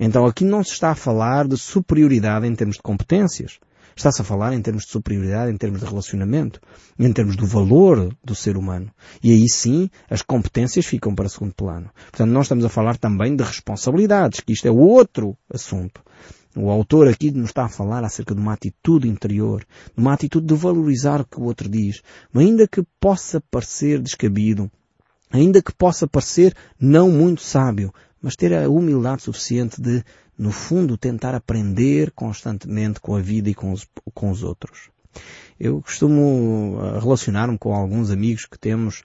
Então 0.00 0.24
aqui 0.24 0.44
não 0.44 0.62
se 0.62 0.72
está 0.72 0.90
a 0.90 0.94
falar 0.94 1.46
de 1.46 1.56
superioridade 1.56 2.46
em 2.46 2.54
termos 2.54 2.76
de 2.76 2.82
competências. 2.82 3.58
Está-se 3.98 4.22
a 4.22 4.24
falar 4.24 4.54
em 4.54 4.62
termos 4.62 4.84
de 4.84 4.92
superioridade, 4.92 5.50
em 5.50 5.56
termos 5.56 5.80
de 5.80 5.86
relacionamento, 5.86 6.60
em 6.96 7.12
termos 7.12 7.34
do 7.34 7.44
valor 7.44 8.16
do 8.22 8.32
ser 8.32 8.56
humano. 8.56 8.92
E 9.20 9.32
aí 9.32 9.48
sim, 9.48 9.90
as 10.08 10.22
competências 10.22 10.86
ficam 10.86 11.16
para 11.16 11.28
segundo 11.28 11.52
plano. 11.52 11.90
Portanto, 12.02 12.30
nós 12.30 12.44
estamos 12.44 12.64
a 12.64 12.68
falar 12.68 12.96
também 12.96 13.34
de 13.34 13.42
responsabilidades, 13.42 14.38
que 14.38 14.52
isto 14.52 14.68
é 14.68 14.70
outro 14.70 15.36
assunto. 15.52 16.00
O 16.56 16.70
autor 16.70 17.08
aqui 17.08 17.32
nos 17.32 17.50
está 17.50 17.64
a 17.64 17.68
falar 17.68 18.04
acerca 18.04 18.36
de 18.36 18.40
uma 18.40 18.52
atitude 18.52 19.08
interior, 19.08 19.66
de 19.92 20.00
uma 20.00 20.12
atitude 20.12 20.46
de 20.46 20.54
valorizar 20.54 21.20
o 21.20 21.24
que 21.24 21.40
o 21.40 21.42
outro 21.42 21.68
diz, 21.68 22.00
ainda 22.32 22.68
que 22.68 22.84
possa 23.00 23.42
parecer 23.50 24.00
descabido, 24.00 24.70
ainda 25.28 25.60
que 25.60 25.74
possa 25.74 26.06
parecer 26.06 26.54
não 26.80 27.10
muito 27.10 27.42
sábio, 27.42 27.92
mas 28.22 28.36
ter 28.36 28.54
a 28.54 28.68
humildade 28.68 29.22
suficiente 29.22 29.82
de 29.82 30.04
no 30.38 30.52
fundo, 30.52 30.96
tentar 30.96 31.34
aprender 31.34 32.12
constantemente 32.12 33.00
com 33.00 33.16
a 33.16 33.20
vida 33.20 33.50
e 33.50 33.54
com 33.54 33.72
os, 33.72 33.86
com 34.14 34.30
os 34.30 34.42
outros. 34.42 34.90
Eu 35.58 35.82
costumo 35.82 36.76
uh, 36.76 37.00
relacionar-me 37.00 37.58
com 37.58 37.74
alguns 37.74 38.10
amigos 38.10 38.46
que 38.46 38.58
temos 38.58 39.02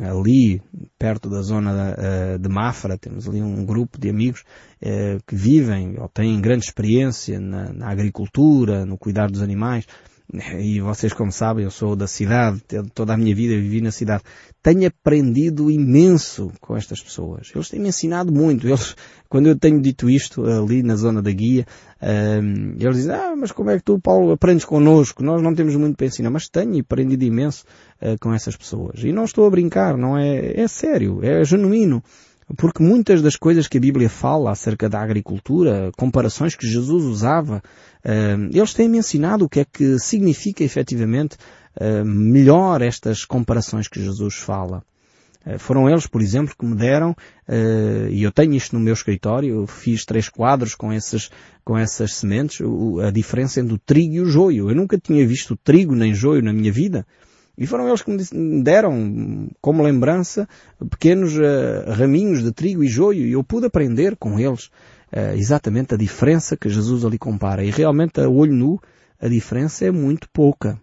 ali, 0.00 0.62
perto 0.98 1.28
da 1.30 1.40
zona 1.40 1.94
uh, 1.94 2.38
de 2.38 2.48
Mafra, 2.48 2.98
temos 2.98 3.28
ali 3.28 3.42
um 3.42 3.64
grupo 3.64 3.98
de 3.98 4.10
amigos 4.10 4.44
uh, 4.82 5.22
que 5.26 5.34
vivem 5.34 5.98
ou 5.98 6.08
têm 6.08 6.40
grande 6.40 6.66
experiência 6.66 7.40
na, 7.40 7.72
na 7.72 7.90
agricultura, 7.90 8.84
no 8.84 8.98
cuidar 8.98 9.30
dos 9.30 9.42
animais, 9.42 9.86
e 10.32 10.80
vocês 10.80 11.12
como 11.12 11.30
sabem, 11.30 11.64
eu 11.64 11.70
sou 11.70 11.94
da 11.94 12.06
cidade, 12.06 12.60
toda 12.94 13.14
a 13.14 13.16
minha 13.16 13.34
vida 13.34 13.54
vivi 13.54 13.80
na 13.80 13.92
cidade, 13.92 14.24
tenho 14.60 14.86
aprendido 14.86 15.70
imenso 15.70 16.50
com 16.60 16.76
estas 16.76 17.00
pessoas. 17.00 17.52
Eles 17.54 17.68
têm 17.68 17.80
me 17.80 17.88
ensinado 17.88 18.32
muito. 18.32 18.66
Eles, 18.66 18.96
quando 19.28 19.46
eu 19.46 19.56
tenho 19.56 19.80
dito 19.80 20.10
isto 20.10 20.44
ali 20.44 20.82
na 20.82 20.96
zona 20.96 21.22
da 21.22 21.30
guia, 21.30 21.64
um, 22.02 22.74
eles 22.78 22.96
dizem, 22.96 23.14
ah, 23.14 23.34
mas 23.36 23.52
como 23.52 23.70
é 23.70 23.76
que 23.76 23.84
tu, 23.84 24.00
Paulo, 24.00 24.32
aprendes 24.32 24.64
connosco? 24.64 25.22
Nós 25.22 25.40
não 25.40 25.54
temos 25.54 25.76
muito 25.76 25.96
para 25.96 26.06
ensinar, 26.06 26.30
mas 26.30 26.48
tenho 26.48 26.80
aprendido 26.80 27.22
imenso 27.22 27.64
uh, 28.02 28.18
com 28.20 28.34
essas 28.34 28.56
pessoas. 28.56 29.04
E 29.04 29.12
não 29.12 29.24
estou 29.24 29.46
a 29.46 29.50
brincar, 29.50 29.96
não 29.96 30.18
é, 30.18 30.60
é 30.60 30.66
sério, 30.66 31.20
é 31.22 31.44
genuíno. 31.44 32.02
Porque 32.56 32.82
muitas 32.82 33.22
das 33.22 33.36
coisas 33.36 33.66
que 33.66 33.78
a 33.78 33.80
Bíblia 33.80 34.08
fala 34.08 34.52
acerca 34.52 34.88
da 34.88 35.00
agricultura, 35.00 35.90
comparações 35.96 36.54
que 36.54 36.66
Jesus 36.66 37.04
usava, 37.04 37.60
eles 38.52 38.72
têm-me 38.72 38.98
ensinado 38.98 39.44
o 39.44 39.48
que 39.48 39.60
é 39.60 39.64
que 39.64 39.98
significa 39.98 40.62
efetivamente 40.62 41.36
melhor 42.04 42.82
estas 42.82 43.24
comparações 43.24 43.88
que 43.88 44.00
Jesus 44.00 44.36
fala. 44.36 44.84
Eh, 45.46 45.58
foram 45.58 45.88
eles, 45.88 46.06
por 46.08 46.20
exemplo, 46.20 46.54
que 46.58 46.66
me 46.66 46.74
deram, 46.74 47.12
uh, 47.12 48.08
e 48.10 48.22
eu 48.22 48.32
tenho 48.32 48.54
isto 48.54 48.74
no 48.74 48.80
meu 48.80 48.92
escritório, 48.92 49.60
eu 49.60 49.66
fiz 49.66 50.04
três 50.04 50.28
quadros 50.28 50.74
com, 50.74 50.92
esses, 50.92 51.30
com 51.64 51.78
essas 51.78 52.14
sementes, 52.14 52.58
a 53.06 53.10
diferença 53.12 53.60
entre 53.60 53.74
o 53.74 53.78
trigo 53.78 54.14
e 54.14 54.20
o 54.20 54.26
joio. 54.26 54.68
Eu 54.68 54.74
nunca 54.74 54.98
tinha 54.98 55.24
visto 55.26 55.56
trigo 55.56 55.94
nem 55.94 56.12
joio 56.12 56.42
na 56.42 56.52
minha 56.52 56.72
vida. 56.72 57.06
E 57.58 57.66
foram 57.66 57.88
eles 57.88 58.02
que 58.02 58.10
me 58.10 58.62
deram, 58.62 59.48
como 59.60 59.82
lembrança, 59.82 60.46
pequenos 60.90 61.36
uh, 61.36 61.90
raminhos 61.90 62.42
de 62.42 62.52
trigo 62.52 62.84
e 62.84 62.88
joio, 62.88 63.26
e 63.26 63.32
eu 63.32 63.42
pude 63.42 63.66
aprender 63.66 64.16
com 64.16 64.38
eles 64.38 64.66
uh, 65.12 65.34
exatamente 65.34 65.94
a 65.94 65.96
diferença 65.96 66.56
que 66.56 66.68
Jesus 66.68 67.04
ali 67.04 67.18
compara. 67.18 67.64
E 67.64 67.70
realmente, 67.70 68.20
a 68.20 68.28
olho 68.28 68.52
nu, 68.52 68.80
a 69.18 69.26
diferença 69.26 69.86
é 69.86 69.90
muito 69.90 70.28
pouca. 70.30 70.78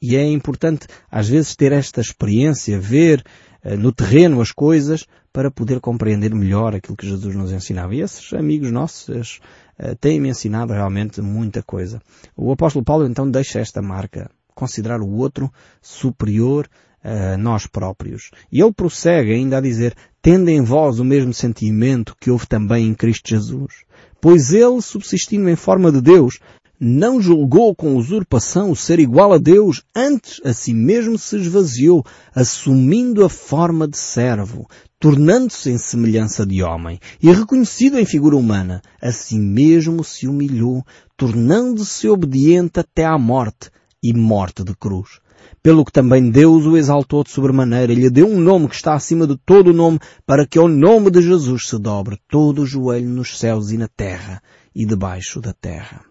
E 0.00 0.16
é 0.16 0.24
importante, 0.24 0.86
às 1.10 1.28
vezes, 1.28 1.56
ter 1.56 1.72
esta 1.72 2.00
experiência, 2.00 2.78
ver 2.78 3.24
uh, 3.64 3.76
no 3.76 3.92
terreno 3.92 4.40
as 4.40 4.52
coisas 4.52 5.06
para 5.32 5.50
poder 5.50 5.80
compreender 5.80 6.32
melhor 6.34 6.74
aquilo 6.74 6.96
que 6.96 7.06
Jesus 7.06 7.34
nos 7.34 7.50
ensinava. 7.50 7.94
E 7.96 8.00
esses 8.00 8.32
amigos 8.32 8.70
nossos 8.70 9.40
uh, 9.78 9.96
têm-me 9.96 10.28
ensinado 10.28 10.72
realmente 10.72 11.20
muita 11.20 11.64
coisa. 11.64 12.00
O 12.36 12.52
apóstolo 12.52 12.84
Paulo 12.84 13.06
então 13.06 13.28
deixa 13.28 13.58
esta 13.58 13.82
marca, 13.82 14.30
considerar 14.54 15.00
o 15.00 15.10
outro 15.10 15.50
superior 15.80 16.68
a 17.02 17.36
nós 17.36 17.66
próprios. 17.66 18.30
E 18.52 18.60
ele 18.60 18.72
prossegue 18.72 19.32
ainda 19.32 19.58
a 19.58 19.60
dizer, 19.60 19.94
tendo 20.20 20.48
em 20.50 20.62
vós 20.62 20.98
o 20.98 21.04
mesmo 21.04 21.32
sentimento 21.32 22.14
que 22.20 22.30
houve 22.30 22.46
também 22.46 22.86
em 22.86 22.94
Cristo 22.94 23.28
Jesus. 23.28 23.84
Pois 24.20 24.52
ele, 24.52 24.82
subsistindo 24.82 25.48
em 25.48 25.56
forma 25.56 25.90
de 25.90 26.00
Deus, 26.00 26.38
não 26.78 27.20
julgou 27.20 27.74
com 27.74 27.94
usurpação 27.94 28.70
o 28.70 28.76
ser 28.76 28.98
igual 28.98 29.34
a 29.34 29.38
Deus, 29.38 29.82
antes 29.94 30.40
a 30.42 30.54
si 30.54 30.72
mesmo 30.72 31.18
se 31.18 31.36
esvaziou, 31.36 32.04
assumindo 32.34 33.22
a 33.22 33.28
forma 33.28 33.86
de 33.86 33.98
servo, 33.98 34.66
tornando-se 34.98 35.70
em 35.70 35.76
semelhança 35.76 36.46
de 36.46 36.62
homem, 36.62 36.98
e 37.22 37.30
reconhecido 37.30 37.98
em 37.98 38.06
figura 38.06 38.34
humana, 38.34 38.80
a 39.00 39.12
si 39.12 39.38
mesmo 39.38 40.02
se 40.02 40.26
humilhou, 40.26 40.82
tornando-se 41.18 42.08
obediente 42.08 42.80
até 42.80 43.04
à 43.04 43.18
morte, 43.18 43.70
e 44.02 44.12
morte 44.12 44.64
de 44.64 44.74
cruz. 44.74 45.20
Pelo 45.62 45.84
que 45.84 45.92
também 45.92 46.30
Deus 46.30 46.64
o 46.66 46.76
exaltou 46.76 47.24
de 47.24 47.30
sobremaneira 47.30 47.92
e 47.92 47.96
lhe 47.96 48.10
deu 48.10 48.26
um 48.26 48.40
nome 48.40 48.68
que 48.68 48.74
está 48.74 48.94
acima 48.94 49.26
de 49.26 49.36
todo 49.38 49.68
o 49.68 49.74
nome, 49.74 49.98
para 50.26 50.46
que 50.46 50.58
ao 50.58 50.68
nome 50.68 51.10
de 51.10 51.22
Jesus 51.22 51.68
se 51.68 51.78
dobre 51.78 52.18
todo 52.28 52.62
o 52.62 52.66
joelho 52.66 53.08
nos 53.08 53.38
céus 53.38 53.70
e 53.70 53.78
na 53.78 53.88
terra 53.88 54.42
e 54.74 54.86
debaixo 54.86 55.40
da 55.40 55.52
terra. 55.52 56.04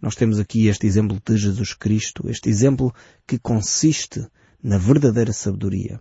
Nós 0.00 0.14
temos 0.14 0.38
aqui 0.38 0.66
este 0.66 0.86
exemplo 0.86 1.20
de 1.24 1.36
Jesus 1.36 1.74
Cristo, 1.74 2.28
este 2.28 2.48
exemplo 2.48 2.94
que 3.26 3.38
consiste 3.38 4.26
na 4.62 4.78
verdadeira 4.78 5.32
sabedoria. 5.32 6.00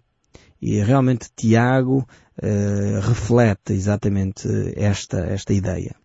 E 0.62 0.81
realmente 0.81 1.29
Tiago 1.36 2.07
eh, 2.41 3.00
reflete 3.01 3.74
exatamente 3.74 4.48
esta, 4.75 5.19
esta 5.19 5.53
ideia. 5.53 5.95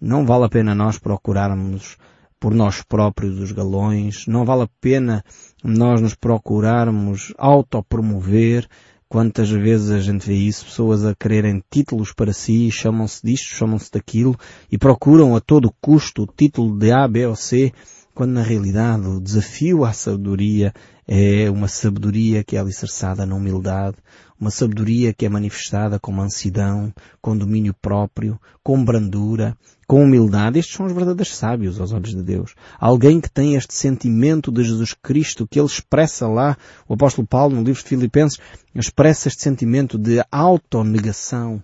Não 0.00 0.26
vale 0.26 0.44
a 0.44 0.48
pena 0.48 0.74
nós 0.74 0.98
procurarmos 0.98 1.96
por 2.42 2.52
nós 2.52 2.82
próprios 2.82 3.38
os 3.38 3.52
galões, 3.52 4.26
não 4.26 4.44
vale 4.44 4.62
a 4.62 4.68
pena 4.80 5.24
nós 5.62 6.00
nos 6.00 6.16
procurarmos 6.16 7.32
autopromover, 7.38 8.66
Quantas 9.08 9.50
vezes 9.50 9.90
a 9.90 10.00
gente 10.00 10.26
vê 10.26 10.32
isso, 10.32 10.64
pessoas 10.64 11.04
a 11.04 11.14
quererem 11.14 11.62
títulos 11.70 12.14
para 12.14 12.32
si, 12.32 12.70
chamam-se 12.70 13.20
disto, 13.22 13.54
chamam-se 13.54 13.90
daquilo, 13.92 14.34
e 14.70 14.78
procuram 14.78 15.36
a 15.36 15.40
todo 15.40 15.70
custo 15.82 16.22
o 16.22 16.26
título 16.26 16.78
de 16.78 16.90
A, 16.90 17.06
B 17.06 17.26
ou 17.26 17.36
C, 17.36 17.74
quando 18.14 18.32
na 18.32 18.42
realidade 18.42 19.06
o 19.06 19.20
desafio 19.20 19.84
à 19.84 19.92
sabedoria 19.92 20.72
é 21.14 21.50
uma 21.50 21.68
sabedoria 21.68 22.42
que 22.42 22.56
é 22.56 22.58
alicerçada 22.58 23.26
na 23.26 23.34
humildade, 23.34 23.98
uma 24.40 24.50
sabedoria 24.50 25.12
que 25.12 25.26
é 25.26 25.28
manifestada 25.28 26.00
com 26.00 26.10
mansidão, 26.10 26.90
com 27.20 27.36
domínio 27.36 27.74
próprio, 27.74 28.40
com 28.62 28.82
brandura, 28.82 29.54
com 29.86 30.02
humildade. 30.02 30.58
Estes 30.58 30.74
são 30.74 30.86
os 30.86 30.92
verdadeiros 30.92 31.36
sábios 31.36 31.78
aos 31.78 31.92
olhos 31.92 32.14
de 32.14 32.22
Deus. 32.22 32.54
Alguém 32.80 33.20
que 33.20 33.30
tem 33.30 33.56
este 33.56 33.74
sentimento 33.74 34.50
de 34.50 34.64
Jesus 34.64 34.94
Cristo 34.94 35.46
que 35.46 35.60
ele 35.60 35.66
expressa 35.66 36.26
lá, 36.26 36.56
o 36.88 36.94
apóstolo 36.94 37.26
Paulo 37.26 37.56
no 37.56 37.62
livro 37.62 37.82
de 37.82 37.88
Filipenses, 37.90 38.38
expressa 38.74 39.28
este 39.28 39.42
sentimento 39.42 39.98
de 39.98 40.24
autonegação, 40.32 41.62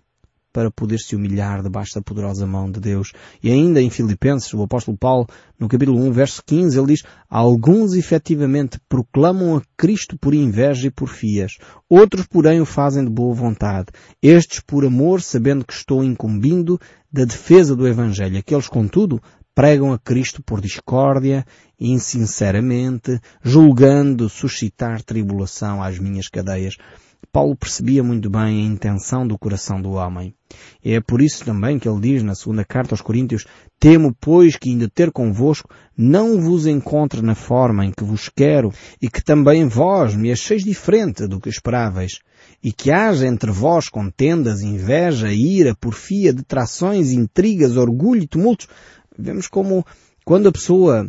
para 0.53 0.71
poder 0.71 0.99
se 0.99 1.15
humilhar 1.15 1.63
debaixo 1.63 1.95
da 1.95 2.03
poderosa 2.03 2.47
mão 2.47 2.71
de 2.71 2.81
Deus. 2.81 3.13
E 3.43 3.51
ainda 3.51 3.81
em 3.81 3.91
Filipenses, 3.91 4.53
o 4.55 4.63
apóstolo 4.63 4.97
Paulo, 4.97 5.27
no 5.59 5.69
capítulo 5.69 6.01
1, 6.01 6.13
verso 6.13 6.43
15, 6.45 6.79
ele 6.79 6.87
diz, 6.89 7.03
alguns 7.29 7.95
efetivamente 7.95 8.79
proclamam 8.89 9.57
a 9.57 9.63
Cristo 9.77 10.19
por 10.19 10.35
inveja 10.35 10.89
e 10.89 10.91
por 10.91 11.09
fias, 11.09 11.53
outros 11.89 12.27
porém 12.27 12.61
o 12.61 12.67
fazem 12.67 13.05
de 13.05 13.11
boa 13.11 13.35
vontade, 13.35 13.89
estes 14.23 14.61
por 14.61 14.85
amor, 14.85 15.21
sabendo 15.21 15.65
que 15.65 15.73
estou 15.73 16.03
incumbindo 16.03 16.81
da 17.11 17.25
defesa 17.25 17.75
do 17.75 17.87
Evangelho. 17.87 18.39
Aqueles, 18.39 18.69
contudo, 18.69 19.21
pregam 19.59 19.93
a 19.93 19.99
Cristo 19.99 20.41
por 20.41 20.61
discórdia, 20.61 21.45
insinceramente, 21.81 23.21
julgando 23.43 24.29
suscitar 24.29 25.03
tribulação 25.03 25.83
às 25.83 25.99
minhas 25.99 26.29
cadeias. 26.29 26.77
Paulo 27.33 27.55
percebia 27.57 28.03
muito 28.03 28.31
bem 28.31 28.41
a 28.41 28.73
intenção 28.73 29.27
do 29.27 29.39
coração 29.39 29.81
do 29.81 29.93
homem. 29.93 30.35
E 30.83 30.95
é 30.95 31.01
por 31.01 31.21
isso 31.21 31.45
também 31.45 31.79
que 31.79 31.89
ele 31.89 32.01
diz 32.01 32.23
na 32.23 32.35
segunda 32.35 32.65
carta 32.65 32.95
aos 32.95 33.03
Coríntios, 33.03 33.45
Temo, 33.79 34.17
pois, 34.19 34.57
que 34.57 34.71
ainda 34.71 34.89
ter 34.89 35.13
convosco 35.13 35.69
não 35.97 36.41
vos 36.41 36.67
encontre 36.67 37.21
na 37.21 37.35
forma 37.35 37.85
em 37.85 37.93
que 37.93 38.03
vos 38.03 38.29
quero 38.29 38.73
e 39.01 39.11
que 39.11 39.23
também 39.23 39.69
vós 39.69 40.15
me 40.15 40.33
acheis 40.33 40.65
diferente 40.65 41.27
do 41.27 41.41
que 41.41 41.49
esperáveis 41.49 42.21
e 42.63 42.73
que 42.73 42.91
haja 42.91 43.27
entre 43.27 43.51
vós 43.51 43.89
contendas, 43.89 44.63
inveja, 44.63 45.33
ira, 45.33 45.75
porfia, 45.75 46.33
detrações, 46.33 47.13
intrigas, 47.13 47.77
orgulho 47.77 48.23
e 48.23 48.27
tumultos. 48.27 48.69
Vemos 49.17 49.47
como 49.47 49.85
quando 50.25 50.49
a 50.49 50.53
pessoa 50.53 51.09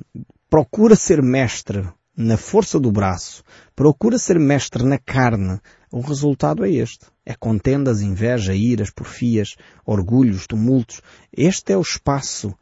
procura 0.50 0.95
ser 0.95 1.22
mestre 1.22 1.88
na 2.15 2.36
força 2.36 2.80
do 2.80 2.91
braço, 2.91 3.43
procura 3.76 4.17
ser 4.17 4.38
mestre 4.38 4.84
na 4.84 4.98
carne, 4.98 5.60
o 5.91 6.02
resultado 6.02 6.63
é 6.63 6.69
este. 6.69 7.06
É 7.25 7.34
contendas, 7.34 8.02
inveja, 8.02 8.54
iras, 8.54 8.89
porfias, 8.89 9.56
orgulhos, 9.86 10.45
tumultos. 10.45 11.02
Este 11.32 11.73
é 11.73 11.78
o 11.78 11.82
espaço 11.82 12.56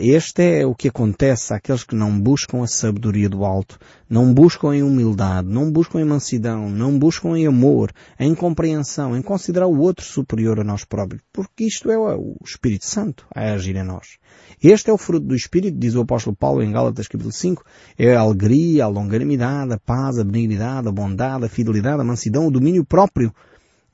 este 0.00 0.60
é 0.60 0.66
o 0.66 0.74
que 0.74 0.88
acontece 0.88 1.52
àqueles 1.52 1.84
que 1.84 1.94
não 1.94 2.18
buscam 2.18 2.62
a 2.62 2.66
sabedoria 2.66 3.28
do 3.28 3.44
alto, 3.44 3.78
não 4.08 4.32
buscam 4.32 4.74
em 4.74 4.82
humildade, 4.82 5.48
não 5.48 5.70
buscam 5.70 6.00
em 6.00 6.04
mansidão, 6.04 6.70
não 6.70 6.98
buscam 6.98 7.36
em 7.36 7.46
amor, 7.46 7.92
em 8.18 8.34
compreensão, 8.34 9.14
em 9.14 9.20
considerar 9.20 9.66
o 9.66 9.78
outro 9.78 10.02
superior 10.02 10.58
a 10.58 10.64
nós 10.64 10.84
próprios, 10.84 11.22
porque 11.30 11.64
isto 11.64 11.90
é 11.90 11.98
o 11.98 12.36
Espírito 12.42 12.86
Santo 12.86 13.26
a 13.34 13.52
agir 13.52 13.76
em 13.76 13.84
nós. 13.84 14.16
Este 14.62 14.88
é 14.88 14.92
o 14.94 14.98
fruto 14.98 15.26
do 15.26 15.34
Espírito, 15.34 15.78
diz 15.78 15.94
o 15.94 16.00
apóstolo 16.00 16.34
Paulo 16.34 16.62
em 16.62 16.72
Gálatas 16.72 17.06
capítulo 17.06 17.32
5, 17.32 17.62
é 17.98 18.16
a 18.16 18.20
alegria, 18.20 18.84
a 18.84 18.88
longanimidade, 18.88 19.74
a 19.74 19.78
paz, 19.78 20.18
a 20.18 20.24
benignidade, 20.24 20.88
a 20.88 20.92
bondade, 20.92 21.44
a 21.44 21.48
fidelidade, 21.50 22.00
a 22.00 22.04
mansidão, 22.04 22.46
o 22.46 22.50
domínio 22.50 22.82
próprio, 22.82 23.30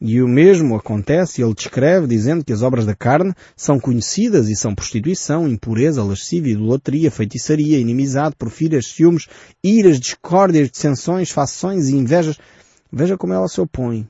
e 0.04 0.20
o 0.20 0.26
mesmo 0.26 0.74
acontece, 0.74 1.42
ele 1.42 1.54
descreve 1.54 2.08
dizendo 2.08 2.44
que 2.44 2.52
as 2.52 2.60
obras 2.60 2.84
da 2.84 2.92
carne 2.92 3.32
são 3.56 3.78
conhecidas 3.78 4.48
e 4.48 4.56
são 4.56 4.74
prostituição, 4.74 5.46
impureza, 5.46 6.02
lascívia, 6.02 6.54
idolatria, 6.54 7.08
feitiçaria, 7.08 7.78
inimizade, 7.78 8.34
porfírias, 8.34 8.88
ciúmes, 8.88 9.28
iras, 9.62 10.00
discórdias, 10.00 10.68
dissensões, 10.72 11.30
fações 11.30 11.88
e 11.88 11.94
invejas. 11.94 12.36
Veja 12.92 13.16
como 13.16 13.32
ela 13.32 13.46
se 13.46 13.60
opõe. 13.60 14.08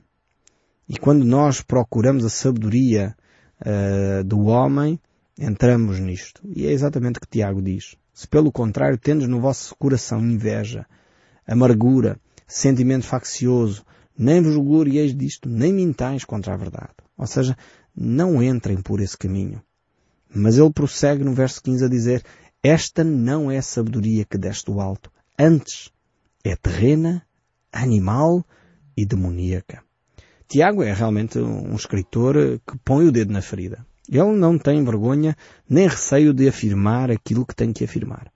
E 0.88 0.96
quando 0.96 1.26
nós 1.26 1.60
procuramos 1.60 2.24
a 2.24 2.30
sabedoria 2.30 3.14
uh, 3.60 4.24
do 4.24 4.46
homem, 4.46 4.98
entramos 5.38 6.00
nisto. 6.00 6.40
E 6.56 6.66
é 6.66 6.72
exatamente 6.72 7.18
o 7.18 7.20
que 7.20 7.28
Tiago 7.28 7.60
diz. 7.60 7.96
Se 8.14 8.26
pelo 8.26 8.50
contrário 8.50 8.96
tendes 8.96 9.28
no 9.28 9.42
vosso 9.42 9.76
coração 9.76 10.20
inveja, 10.20 10.86
amargura, 11.46 12.18
sentimento 12.46 13.04
faccioso, 13.04 13.84
nem 14.16 14.40
vos 14.42 14.56
glorieis 14.56 15.14
disto, 15.14 15.48
nem 15.48 15.72
mintais 15.72 16.24
contra 16.24 16.54
a 16.54 16.56
verdade. 16.56 16.94
Ou 17.16 17.26
seja, 17.26 17.56
não 17.96 18.42
entrem 18.42 18.80
por 18.80 19.00
esse 19.00 19.16
caminho. 19.16 19.62
Mas 20.34 20.58
ele 20.58 20.72
prossegue 20.72 21.24
no 21.24 21.34
verso 21.34 21.62
15 21.62 21.84
a 21.84 21.88
dizer, 21.88 22.24
esta 22.62 23.04
não 23.04 23.50
é 23.50 23.58
a 23.58 23.62
sabedoria 23.62 24.24
que 24.24 24.38
desce 24.38 24.64
do 24.64 24.80
alto, 24.80 25.10
antes 25.38 25.90
é 26.44 26.56
terrena, 26.56 27.26
animal 27.72 28.44
e 28.96 29.04
demoníaca. 29.04 29.82
Tiago 30.48 30.82
é 30.82 30.92
realmente 30.92 31.38
um 31.38 31.74
escritor 31.74 32.34
que 32.66 32.76
põe 32.84 33.06
o 33.06 33.12
dedo 33.12 33.32
na 33.32 33.40
ferida. 33.40 33.86
Ele 34.08 34.36
não 34.36 34.58
tem 34.58 34.84
vergonha 34.84 35.36
nem 35.68 35.88
receio 35.88 36.34
de 36.34 36.48
afirmar 36.48 37.10
aquilo 37.10 37.46
que 37.46 37.54
tem 37.54 37.72
que 37.72 37.84
afirmar. 37.84 38.30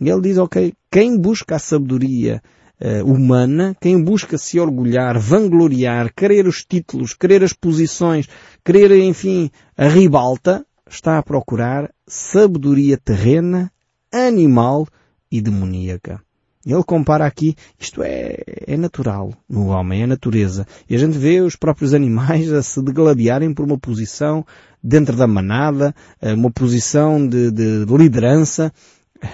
Ele 0.00 0.20
diz, 0.22 0.38
ok, 0.38 0.72
quem 0.90 1.18
busca 1.18 1.56
a 1.56 1.58
sabedoria 1.58 2.42
uh, 2.80 3.04
humana, 3.04 3.76
quem 3.80 4.02
busca 4.02 4.38
se 4.38 4.58
orgulhar, 4.58 5.18
vangloriar, 5.18 6.12
querer 6.14 6.46
os 6.46 6.64
títulos, 6.64 7.14
querer 7.14 7.44
as 7.44 7.52
posições, 7.52 8.28
querer, 8.64 8.90
enfim, 9.02 9.50
a 9.76 9.88
ribalta, 9.88 10.64
está 10.88 11.18
a 11.18 11.22
procurar 11.22 11.90
sabedoria 12.06 12.98
terrena, 12.98 13.70
animal 14.12 14.86
e 15.30 15.40
demoníaca. 15.40 16.20
Ele 16.66 16.84
compara 16.84 17.24
aqui, 17.24 17.54
isto 17.78 18.02
é, 18.02 18.36
é 18.66 18.76
natural 18.76 19.32
no 19.48 19.68
homem, 19.68 20.02
é 20.02 20.06
natureza. 20.06 20.66
E 20.88 20.94
a 20.94 20.98
gente 20.98 21.16
vê 21.16 21.40
os 21.40 21.56
próprios 21.56 21.94
animais 21.94 22.52
a 22.52 22.62
se 22.62 22.82
degladiarem 22.82 23.54
por 23.54 23.64
uma 23.64 23.78
posição 23.78 24.44
dentro 24.82 25.16
da 25.16 25.26
manada, 25.26 25.94
eh, 26.20 26.34
uma 26.34 26.50
posição 26.50 27.26
de, 27.26 27.50
de 27.50 27.84
liderança, 27.96 28.72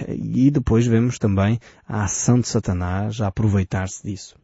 e 0.07 0.51
depois 0.51 0.85
vemos 0.85 1.17
também 1.17 1.59
a 1.87 2.03
ação 2.03 2.39
de 2.39 2.47
Satanás 2.47 3.21
a 3.21 3.27
aproveitar-se 3.27 4.03
disso. 4.03 4.35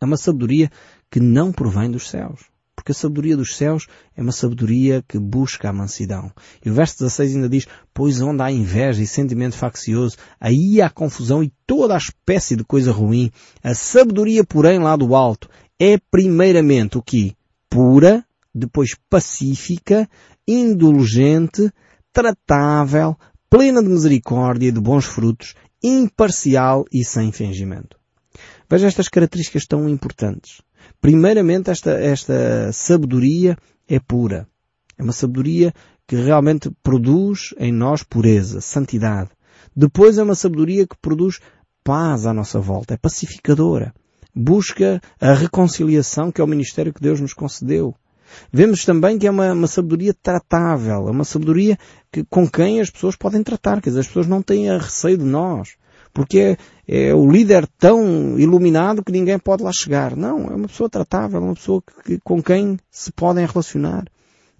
É 0.00 0.04
uma 0.04 0.16
sabedoria 0.16 0.70
que 1.10 1.20
não 1.20 1.52
provém 1.52 1.90
dos 1.90 2.08
céus. 2.08 2.54
Porque 2.74 2.92
a 2.92 2.94
sabedoria 2.94 3.36
dos 3.36 3.56
céus 3.56 3.86
é 4.16 4.20
uma 4.20 4.32
sabedoria 4.32 5.02
que 5.06 5.18
busca 5.18 5.70
a 5.70 5.72
mansidão. 5.72 6.30
E 6.62 6.70
o 6.70 6.74
verso 6.74 6.98
16 6.98 7.36
ainda 7.36 7.48
diz, 7.48 7.66
pois 7.94 8.20
onde 8.20 8.42
há 8.42 8.50
inveja 8.50 9.02
e 9.02 9.06
sentimento 9.06 9.56
faccioso, 9.56 10.16
aí 10.40 10.82
há 10.82 10.90
confusão 10.90 11.42
e 11.42 11.52
toda 11.66 11.94
a 11.94 11.98
espécie 11.98 12.56
de 12.56 12.64
coisa 12.64 12.92
ruim. 12.92 13.30
A 13.62 13.74
sabedoria, 13.74 14.44
porém, 14.44 14.78
lá 14.78 14.96
do 14.96 15.14
alto, 15.14 15.48
é 15.78 15.98
primeiramente 16.10 16.98
o 16.98 17.02
que? 17.02 17.36
Pura, 17.70 18.24
depois 18.54 18.94
pacífica, 19.08 20.08
indulgente, 20.46 21.72
tratável, 22.12 23.16
plena 23.54 23.80
de 23.80 23.88
misericórdia 23.88 24.66
e 24.66 24.72
de 24.72 24.80
bons 24.80 25.04
frutos, 25.04 25.54
imparcial 25.80 26.84
e 26.92 27.04
sem 27.04 27.30
fingimento. 27.30 27.96
Veja 28.68 28.88
estas 28.88 29.08
características 29.08 29.64
tão 29.64 29.88
importantes. 29.88 30.60
Primeiramente, 31.00 31.70
esta, 31.70 31.92
esta 31.92 32.72
sabedoria 32.72 33.56
é 33.88 34.00
pura. 34.00 34.48
É 34.98 35.04
uma 35.04 35.12
sabedoria 35.12 35.72
que 36.04 36.16
realmente 36.16 36.68
produz 36.82 37.54
em 37.56 37.70
nós 37.70 38.02
pureza, 38.02 38.60
santidade. 38.60 39.30
Depois 39.76 40.18
é 40.18 40.24
uma 40.24 40.34
sabedoria 40.34 40.84
que 40.84 40.98
produz 41.00 41.38
paz 41.84 42.26
à 42.26 42.34
nossa 42.34 42.58
volta, 42.58 42.94
é 42.94 42.96
pacificadora. 42.96 43.94
Busca 44.34 45.00
a 45.20 45.32
reconciliação 45.32 46.32
que 46.32 46.40
é 46.40 46.44
o 46.44 46.48
ministério 46.48 46.92
que 46.92 47.00
Deus 47.00 47.20
nos 47.20 47.32
concedeu. 47.32 47.94
Vemos 48.52 48.84
também 48.84 49.18
que 49.18 49.26
é 49.26 49.30
uma, 49.30 49.52
uma 49.52 49.66
sabedoria 49.66 50.14
tratável, 50.14 51.08
é 51.08 51.10
uma 51.10 51.24
sabedoria 51.24 51.78
que, 52.12 52.24
com 52.24 52.48
quem 52.48 52.80
as 52.80 52.90
pessoas 52.90 53.16
podem 53.16 53.42
tratar, 53.42 53.80
quer 53.80 53.90
dizer, 53.90 54.00
as 54.00 54.06
pessoas 54.06 54.26
não 54.26 54.42
têm 54.42 54.66
receio 54.78 55.18
de 55.18 55.24
nós 55.24 55.76
porque 56.14 56.38
é, 56.38 57.08
é, 57.08 57.14
o 57.14 57.28
líder 57.28 57.66
tão 57.76 58.38
iluminado 58.38 59.02
que 59.02 59.10
ninguém 59.10 59.36
pode 59.36 59.64
lá 59.64 59.72
chegar. 59.72 60.16
Não, 60.16 60.46
é 60.46 60.54
uma 60.54 60.68
pessoa 60.68 60.88
tratável, 60.88 61.40
é 61.40 61.42
uma 61.42 61.54
pessoa 61.54 61.82
que, 62.06 62.20
com 62.22 62.40
quem 62.40 62.78
se 62.88 63.10
podem 63.10 63.44
relacionar. 63.44 64.04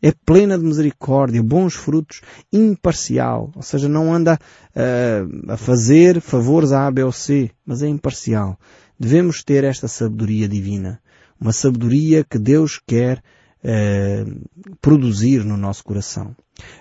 É 0.02 0.12
plena 0.26 0.58
de 0.58 0.64
misericórdia, 0.64 1.42
bons 1.42 1.74
frutos, 1.74 2.20
imparcial, 2.52 3.50
ou 3.54 3.62
seja, 3.62 3.88
não 3.88 4.12
anda 4.12 4.38
uh, 4.76 5.52
a 5.52 5.56
fazer 5.56 6.20
favores 6.20 6.72
a 6.72 6.86
A, 6.86 6.90
B 6.90 7.04
ou 7.04 7.12
C, 7.12 7.50
mas 7.64 7.82
é 7.82 7.88
imparcial. 7.88 8.58
Devemos 9.00 9.42
ter 9.42 9.64
esta 9.64 9.88
sabedoria 9.88 10.46
divina, 10.46 11.00
uma 11.40 11.52
sabedoria 11.52 12.22
que 12.22 12.38
Deus 12.38 12.78
quer 12.86 13.22
uh, 13.64 14.76
produzir 14.80 15.44
no 15.44 15.56
nosso 15.56 15.82
coração. 15.82 16.34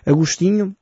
Agostinho, 0.06 0.76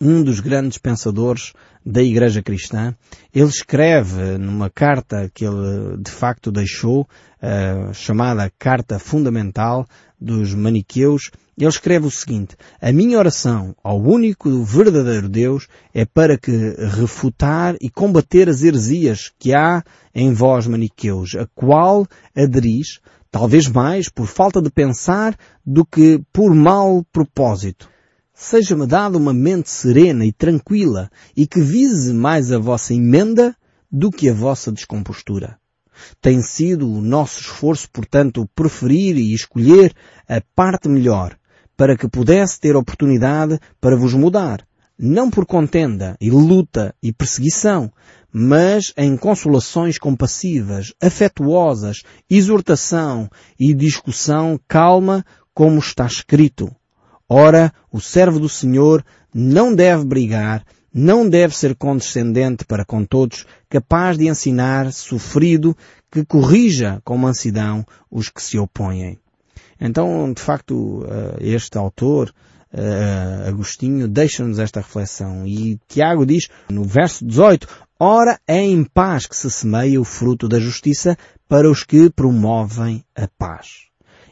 um 0.00 0.22
dos 0.22 0.40
grandes 0.40 0.78
pensadores 0.78 1.52
da 1.84 2.02
Igreja 2.02 2.42
Cristã. 2.42 2.94
Ele 3.32 3.48
escreve 3.48 4.38
numa 4.38 4.70
carta 4.70 5.30
que 5.32 5.44
ele 5.44 5.98
de 5.98 6.10
facto 6.10 6.50
deixou, 6.50 7.02
uh, 7.02 7.92
chamada 7.92 8.50
Carta 8.58 8.98
Fundamental 8.98 9.86
dos 10.20 10.54
Maniqueus, 10.54 11.30
ele 11.56 11.68
escreve 11.68 12.06
o 12.06 12.10
seguinte, 12.10 12.56
a 12.80 12.90
minha 12.92 13.18
oração 13.18 13.76
ao 13.82 14.00
único 14.00 14.64
verdadeiro 14.64 15.28
Deus 15.28 15.68
é 15.92 16.04
para 16.04 16.36
que 16.36 16.50
refutar 16.96 17.76
e 17.80 17.88
combater 17.88 18.48
as 18.48 18.62
heresias 18.62 19.32
que 19.38 19.54
há 19.54 19.84
em 20.12 20.32
vós 20.32 20.66
maniqueus, 20.66 21.36
a 21.36 21.46
qual 21.54 22.06
aderis, 22.34 23.00
talvez 23.34 23.66
mais 23.66 24.08
por 24.08 24.28
falta 24.28 24.62
de 24.62 24.70
pensar 24.70 25.36
do 25.66 25.84
que 25.84 26.22
por 26.32 26.54
mau 26.54 27.04
propósito 27.12 27.90
seja-me 28.32 28.86
dada 28.86 29.18
uma 29.18 29.34
mente 29.34 29.68
serena 29.68 30.24
e 30.24 30.30
tranquila 30.30 31.10
e 31.36 31.44
que 31.44 31.60
vise 31.60 32.14
mais 32.14 32.52
a 32.52 32.60
vossa 32.60 32.94
emenda 32.94 33.56
do 33.90 34.12
que 34.12 34.28
a 34.28 34.32
vossa 34.32 34.70
descompostura. 34.70 35.58
Tem 36.20 36.40
sido 36.42 36.88
o 36.88 37.00
nosso 37.00 37.40
esforço, 37.40 37.90
portanto, 37.90 38.48
preferir 38.54 39.16
e 39.16 39.34
escolher 39.34 39.92
a 40.28 40.40
parte 40.54 40.88
melhor, 40.88 41.36
para 41.76 41.96
que 41.96 42.08
pudesse 42.08 42.60
ter 42.60 42.76
oportunidade 42.76 43.58
para 43.80 43.96
vos 43.96 44.14
mudar, 44.14 44.64
não 44.96 45.28
por 45.28 45.44
contenda 45.44 46.16
e 46.20 46.30
luta 46.30 46.94
e 47.02 47.12
perseguição, 47.12 47.92
mas 48.36 48.92
em 48.96 49.16
consolações 49.16 49.96
compassivas, 49.96 50.92
afetuosas, 51.00 52.02
exortação 52.28 53.30
e 53.56 53.72
discussão 53.72 54.58
calma, 54.66 55.24
como 55.54 55.78
está 55.78 56.04
escrito. 56.04 56.74
Ora, 57.28 57.72
o 57.92 58.00
servo 58.00 58.40
do 58.40 58.48
Senhor 58.48 59.04
não 59.32 59.72
deve 59.72 60.04
brigar, 60.04 60.64
não 60.92 61.28
deve 61.28 61.56
ser 61.56 61.76
condescendente 61.76 62.64
para 62.64 62.84
com 62.84 63.04
todos, 63.04 63.46
capaz 63.68 64.18
de 64.18 64.26
ensinar, 64.26 64.92
sofrido, 64.92 65.76
que 66.10 66.24
corrija 66.24 67.00
com 67.04 67.16
mansidão 67.16 67.86
os 68.10 68.28
que 68.28 68.42
se 68.42 68.58
opõem. 68.58 69.16
Então, 69.80 70.32
de 70.32 70.42
facto, 70.42 71.06
eh, 71.08 71.36
este 71.54 71.78
autor, 71.78 72.32
eh, 72.72 73.44
Agostinho, 73.46 74.08
deixa-nos 74.08 74.58
esta 74.58 74.80
reflexão. 74.80 75.46
E 75.46 75.78
Tiago 75.88 76.26
diz, 76.26 76.48
no 76.68 76.82
verso 76.82 77.24
18, 77.24 77.68
Ora 77.98 78.40
é 78.46 78.60
em 78.60 78.82
paz 78.82 79.24
que 79.24 79.36
se 79.36 79.48
semeia 79.48 80.00
o 80.00 80.04
fruto 80.04 80.48
da 80.48 80.58
justiça 80.58 81.16
para 81.48 81.70
os 81.70 81.84
que 81.84 82.10
promovem 82.10 83.04
a 83.14 83.28
paz. 83.38 83.86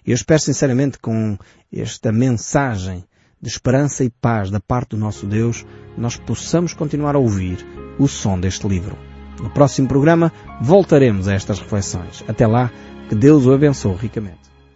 Eu 0.05 0.15
espero 0.15 0.41
sinceramente 0.41 0.99
com 0.99 1.39
esta 1.73 2.11
mensagem 2.11 3.05
de 3.41 3.49
esperança 3.49 4.03
e 4.03 4.11
paz 4.11 4.51
da 4.51 4.59
parte 4.59 4.91
do 4.91 4.97
nosso 4.97 5.27
Deus, 5.27 5.65
nós 5.97 6.17
possamos 6.17 6.75
continuar 6.75 7.15
a 7.15 7.21
ouvir 7.21 7.65
o 8.01 8.09
som 8.09 8.39
deste 8.39 8.67
livro. 8.67 8.97
No 9.41 9.51
próximo 9.51 9.87
programa 9.87 10.33
voltaremos 10.61 11.29
a 11.29 11.35
estas 11.35 11.61
reflexões. 11.61 12.25
Até 12.27 12.47
lá, 12.47 12.71
que 13.09 13.15
Deus 13.15 13.47
o 13.47 13.53
abençoe 13.53 13.97
ricamente. 13.97 14.52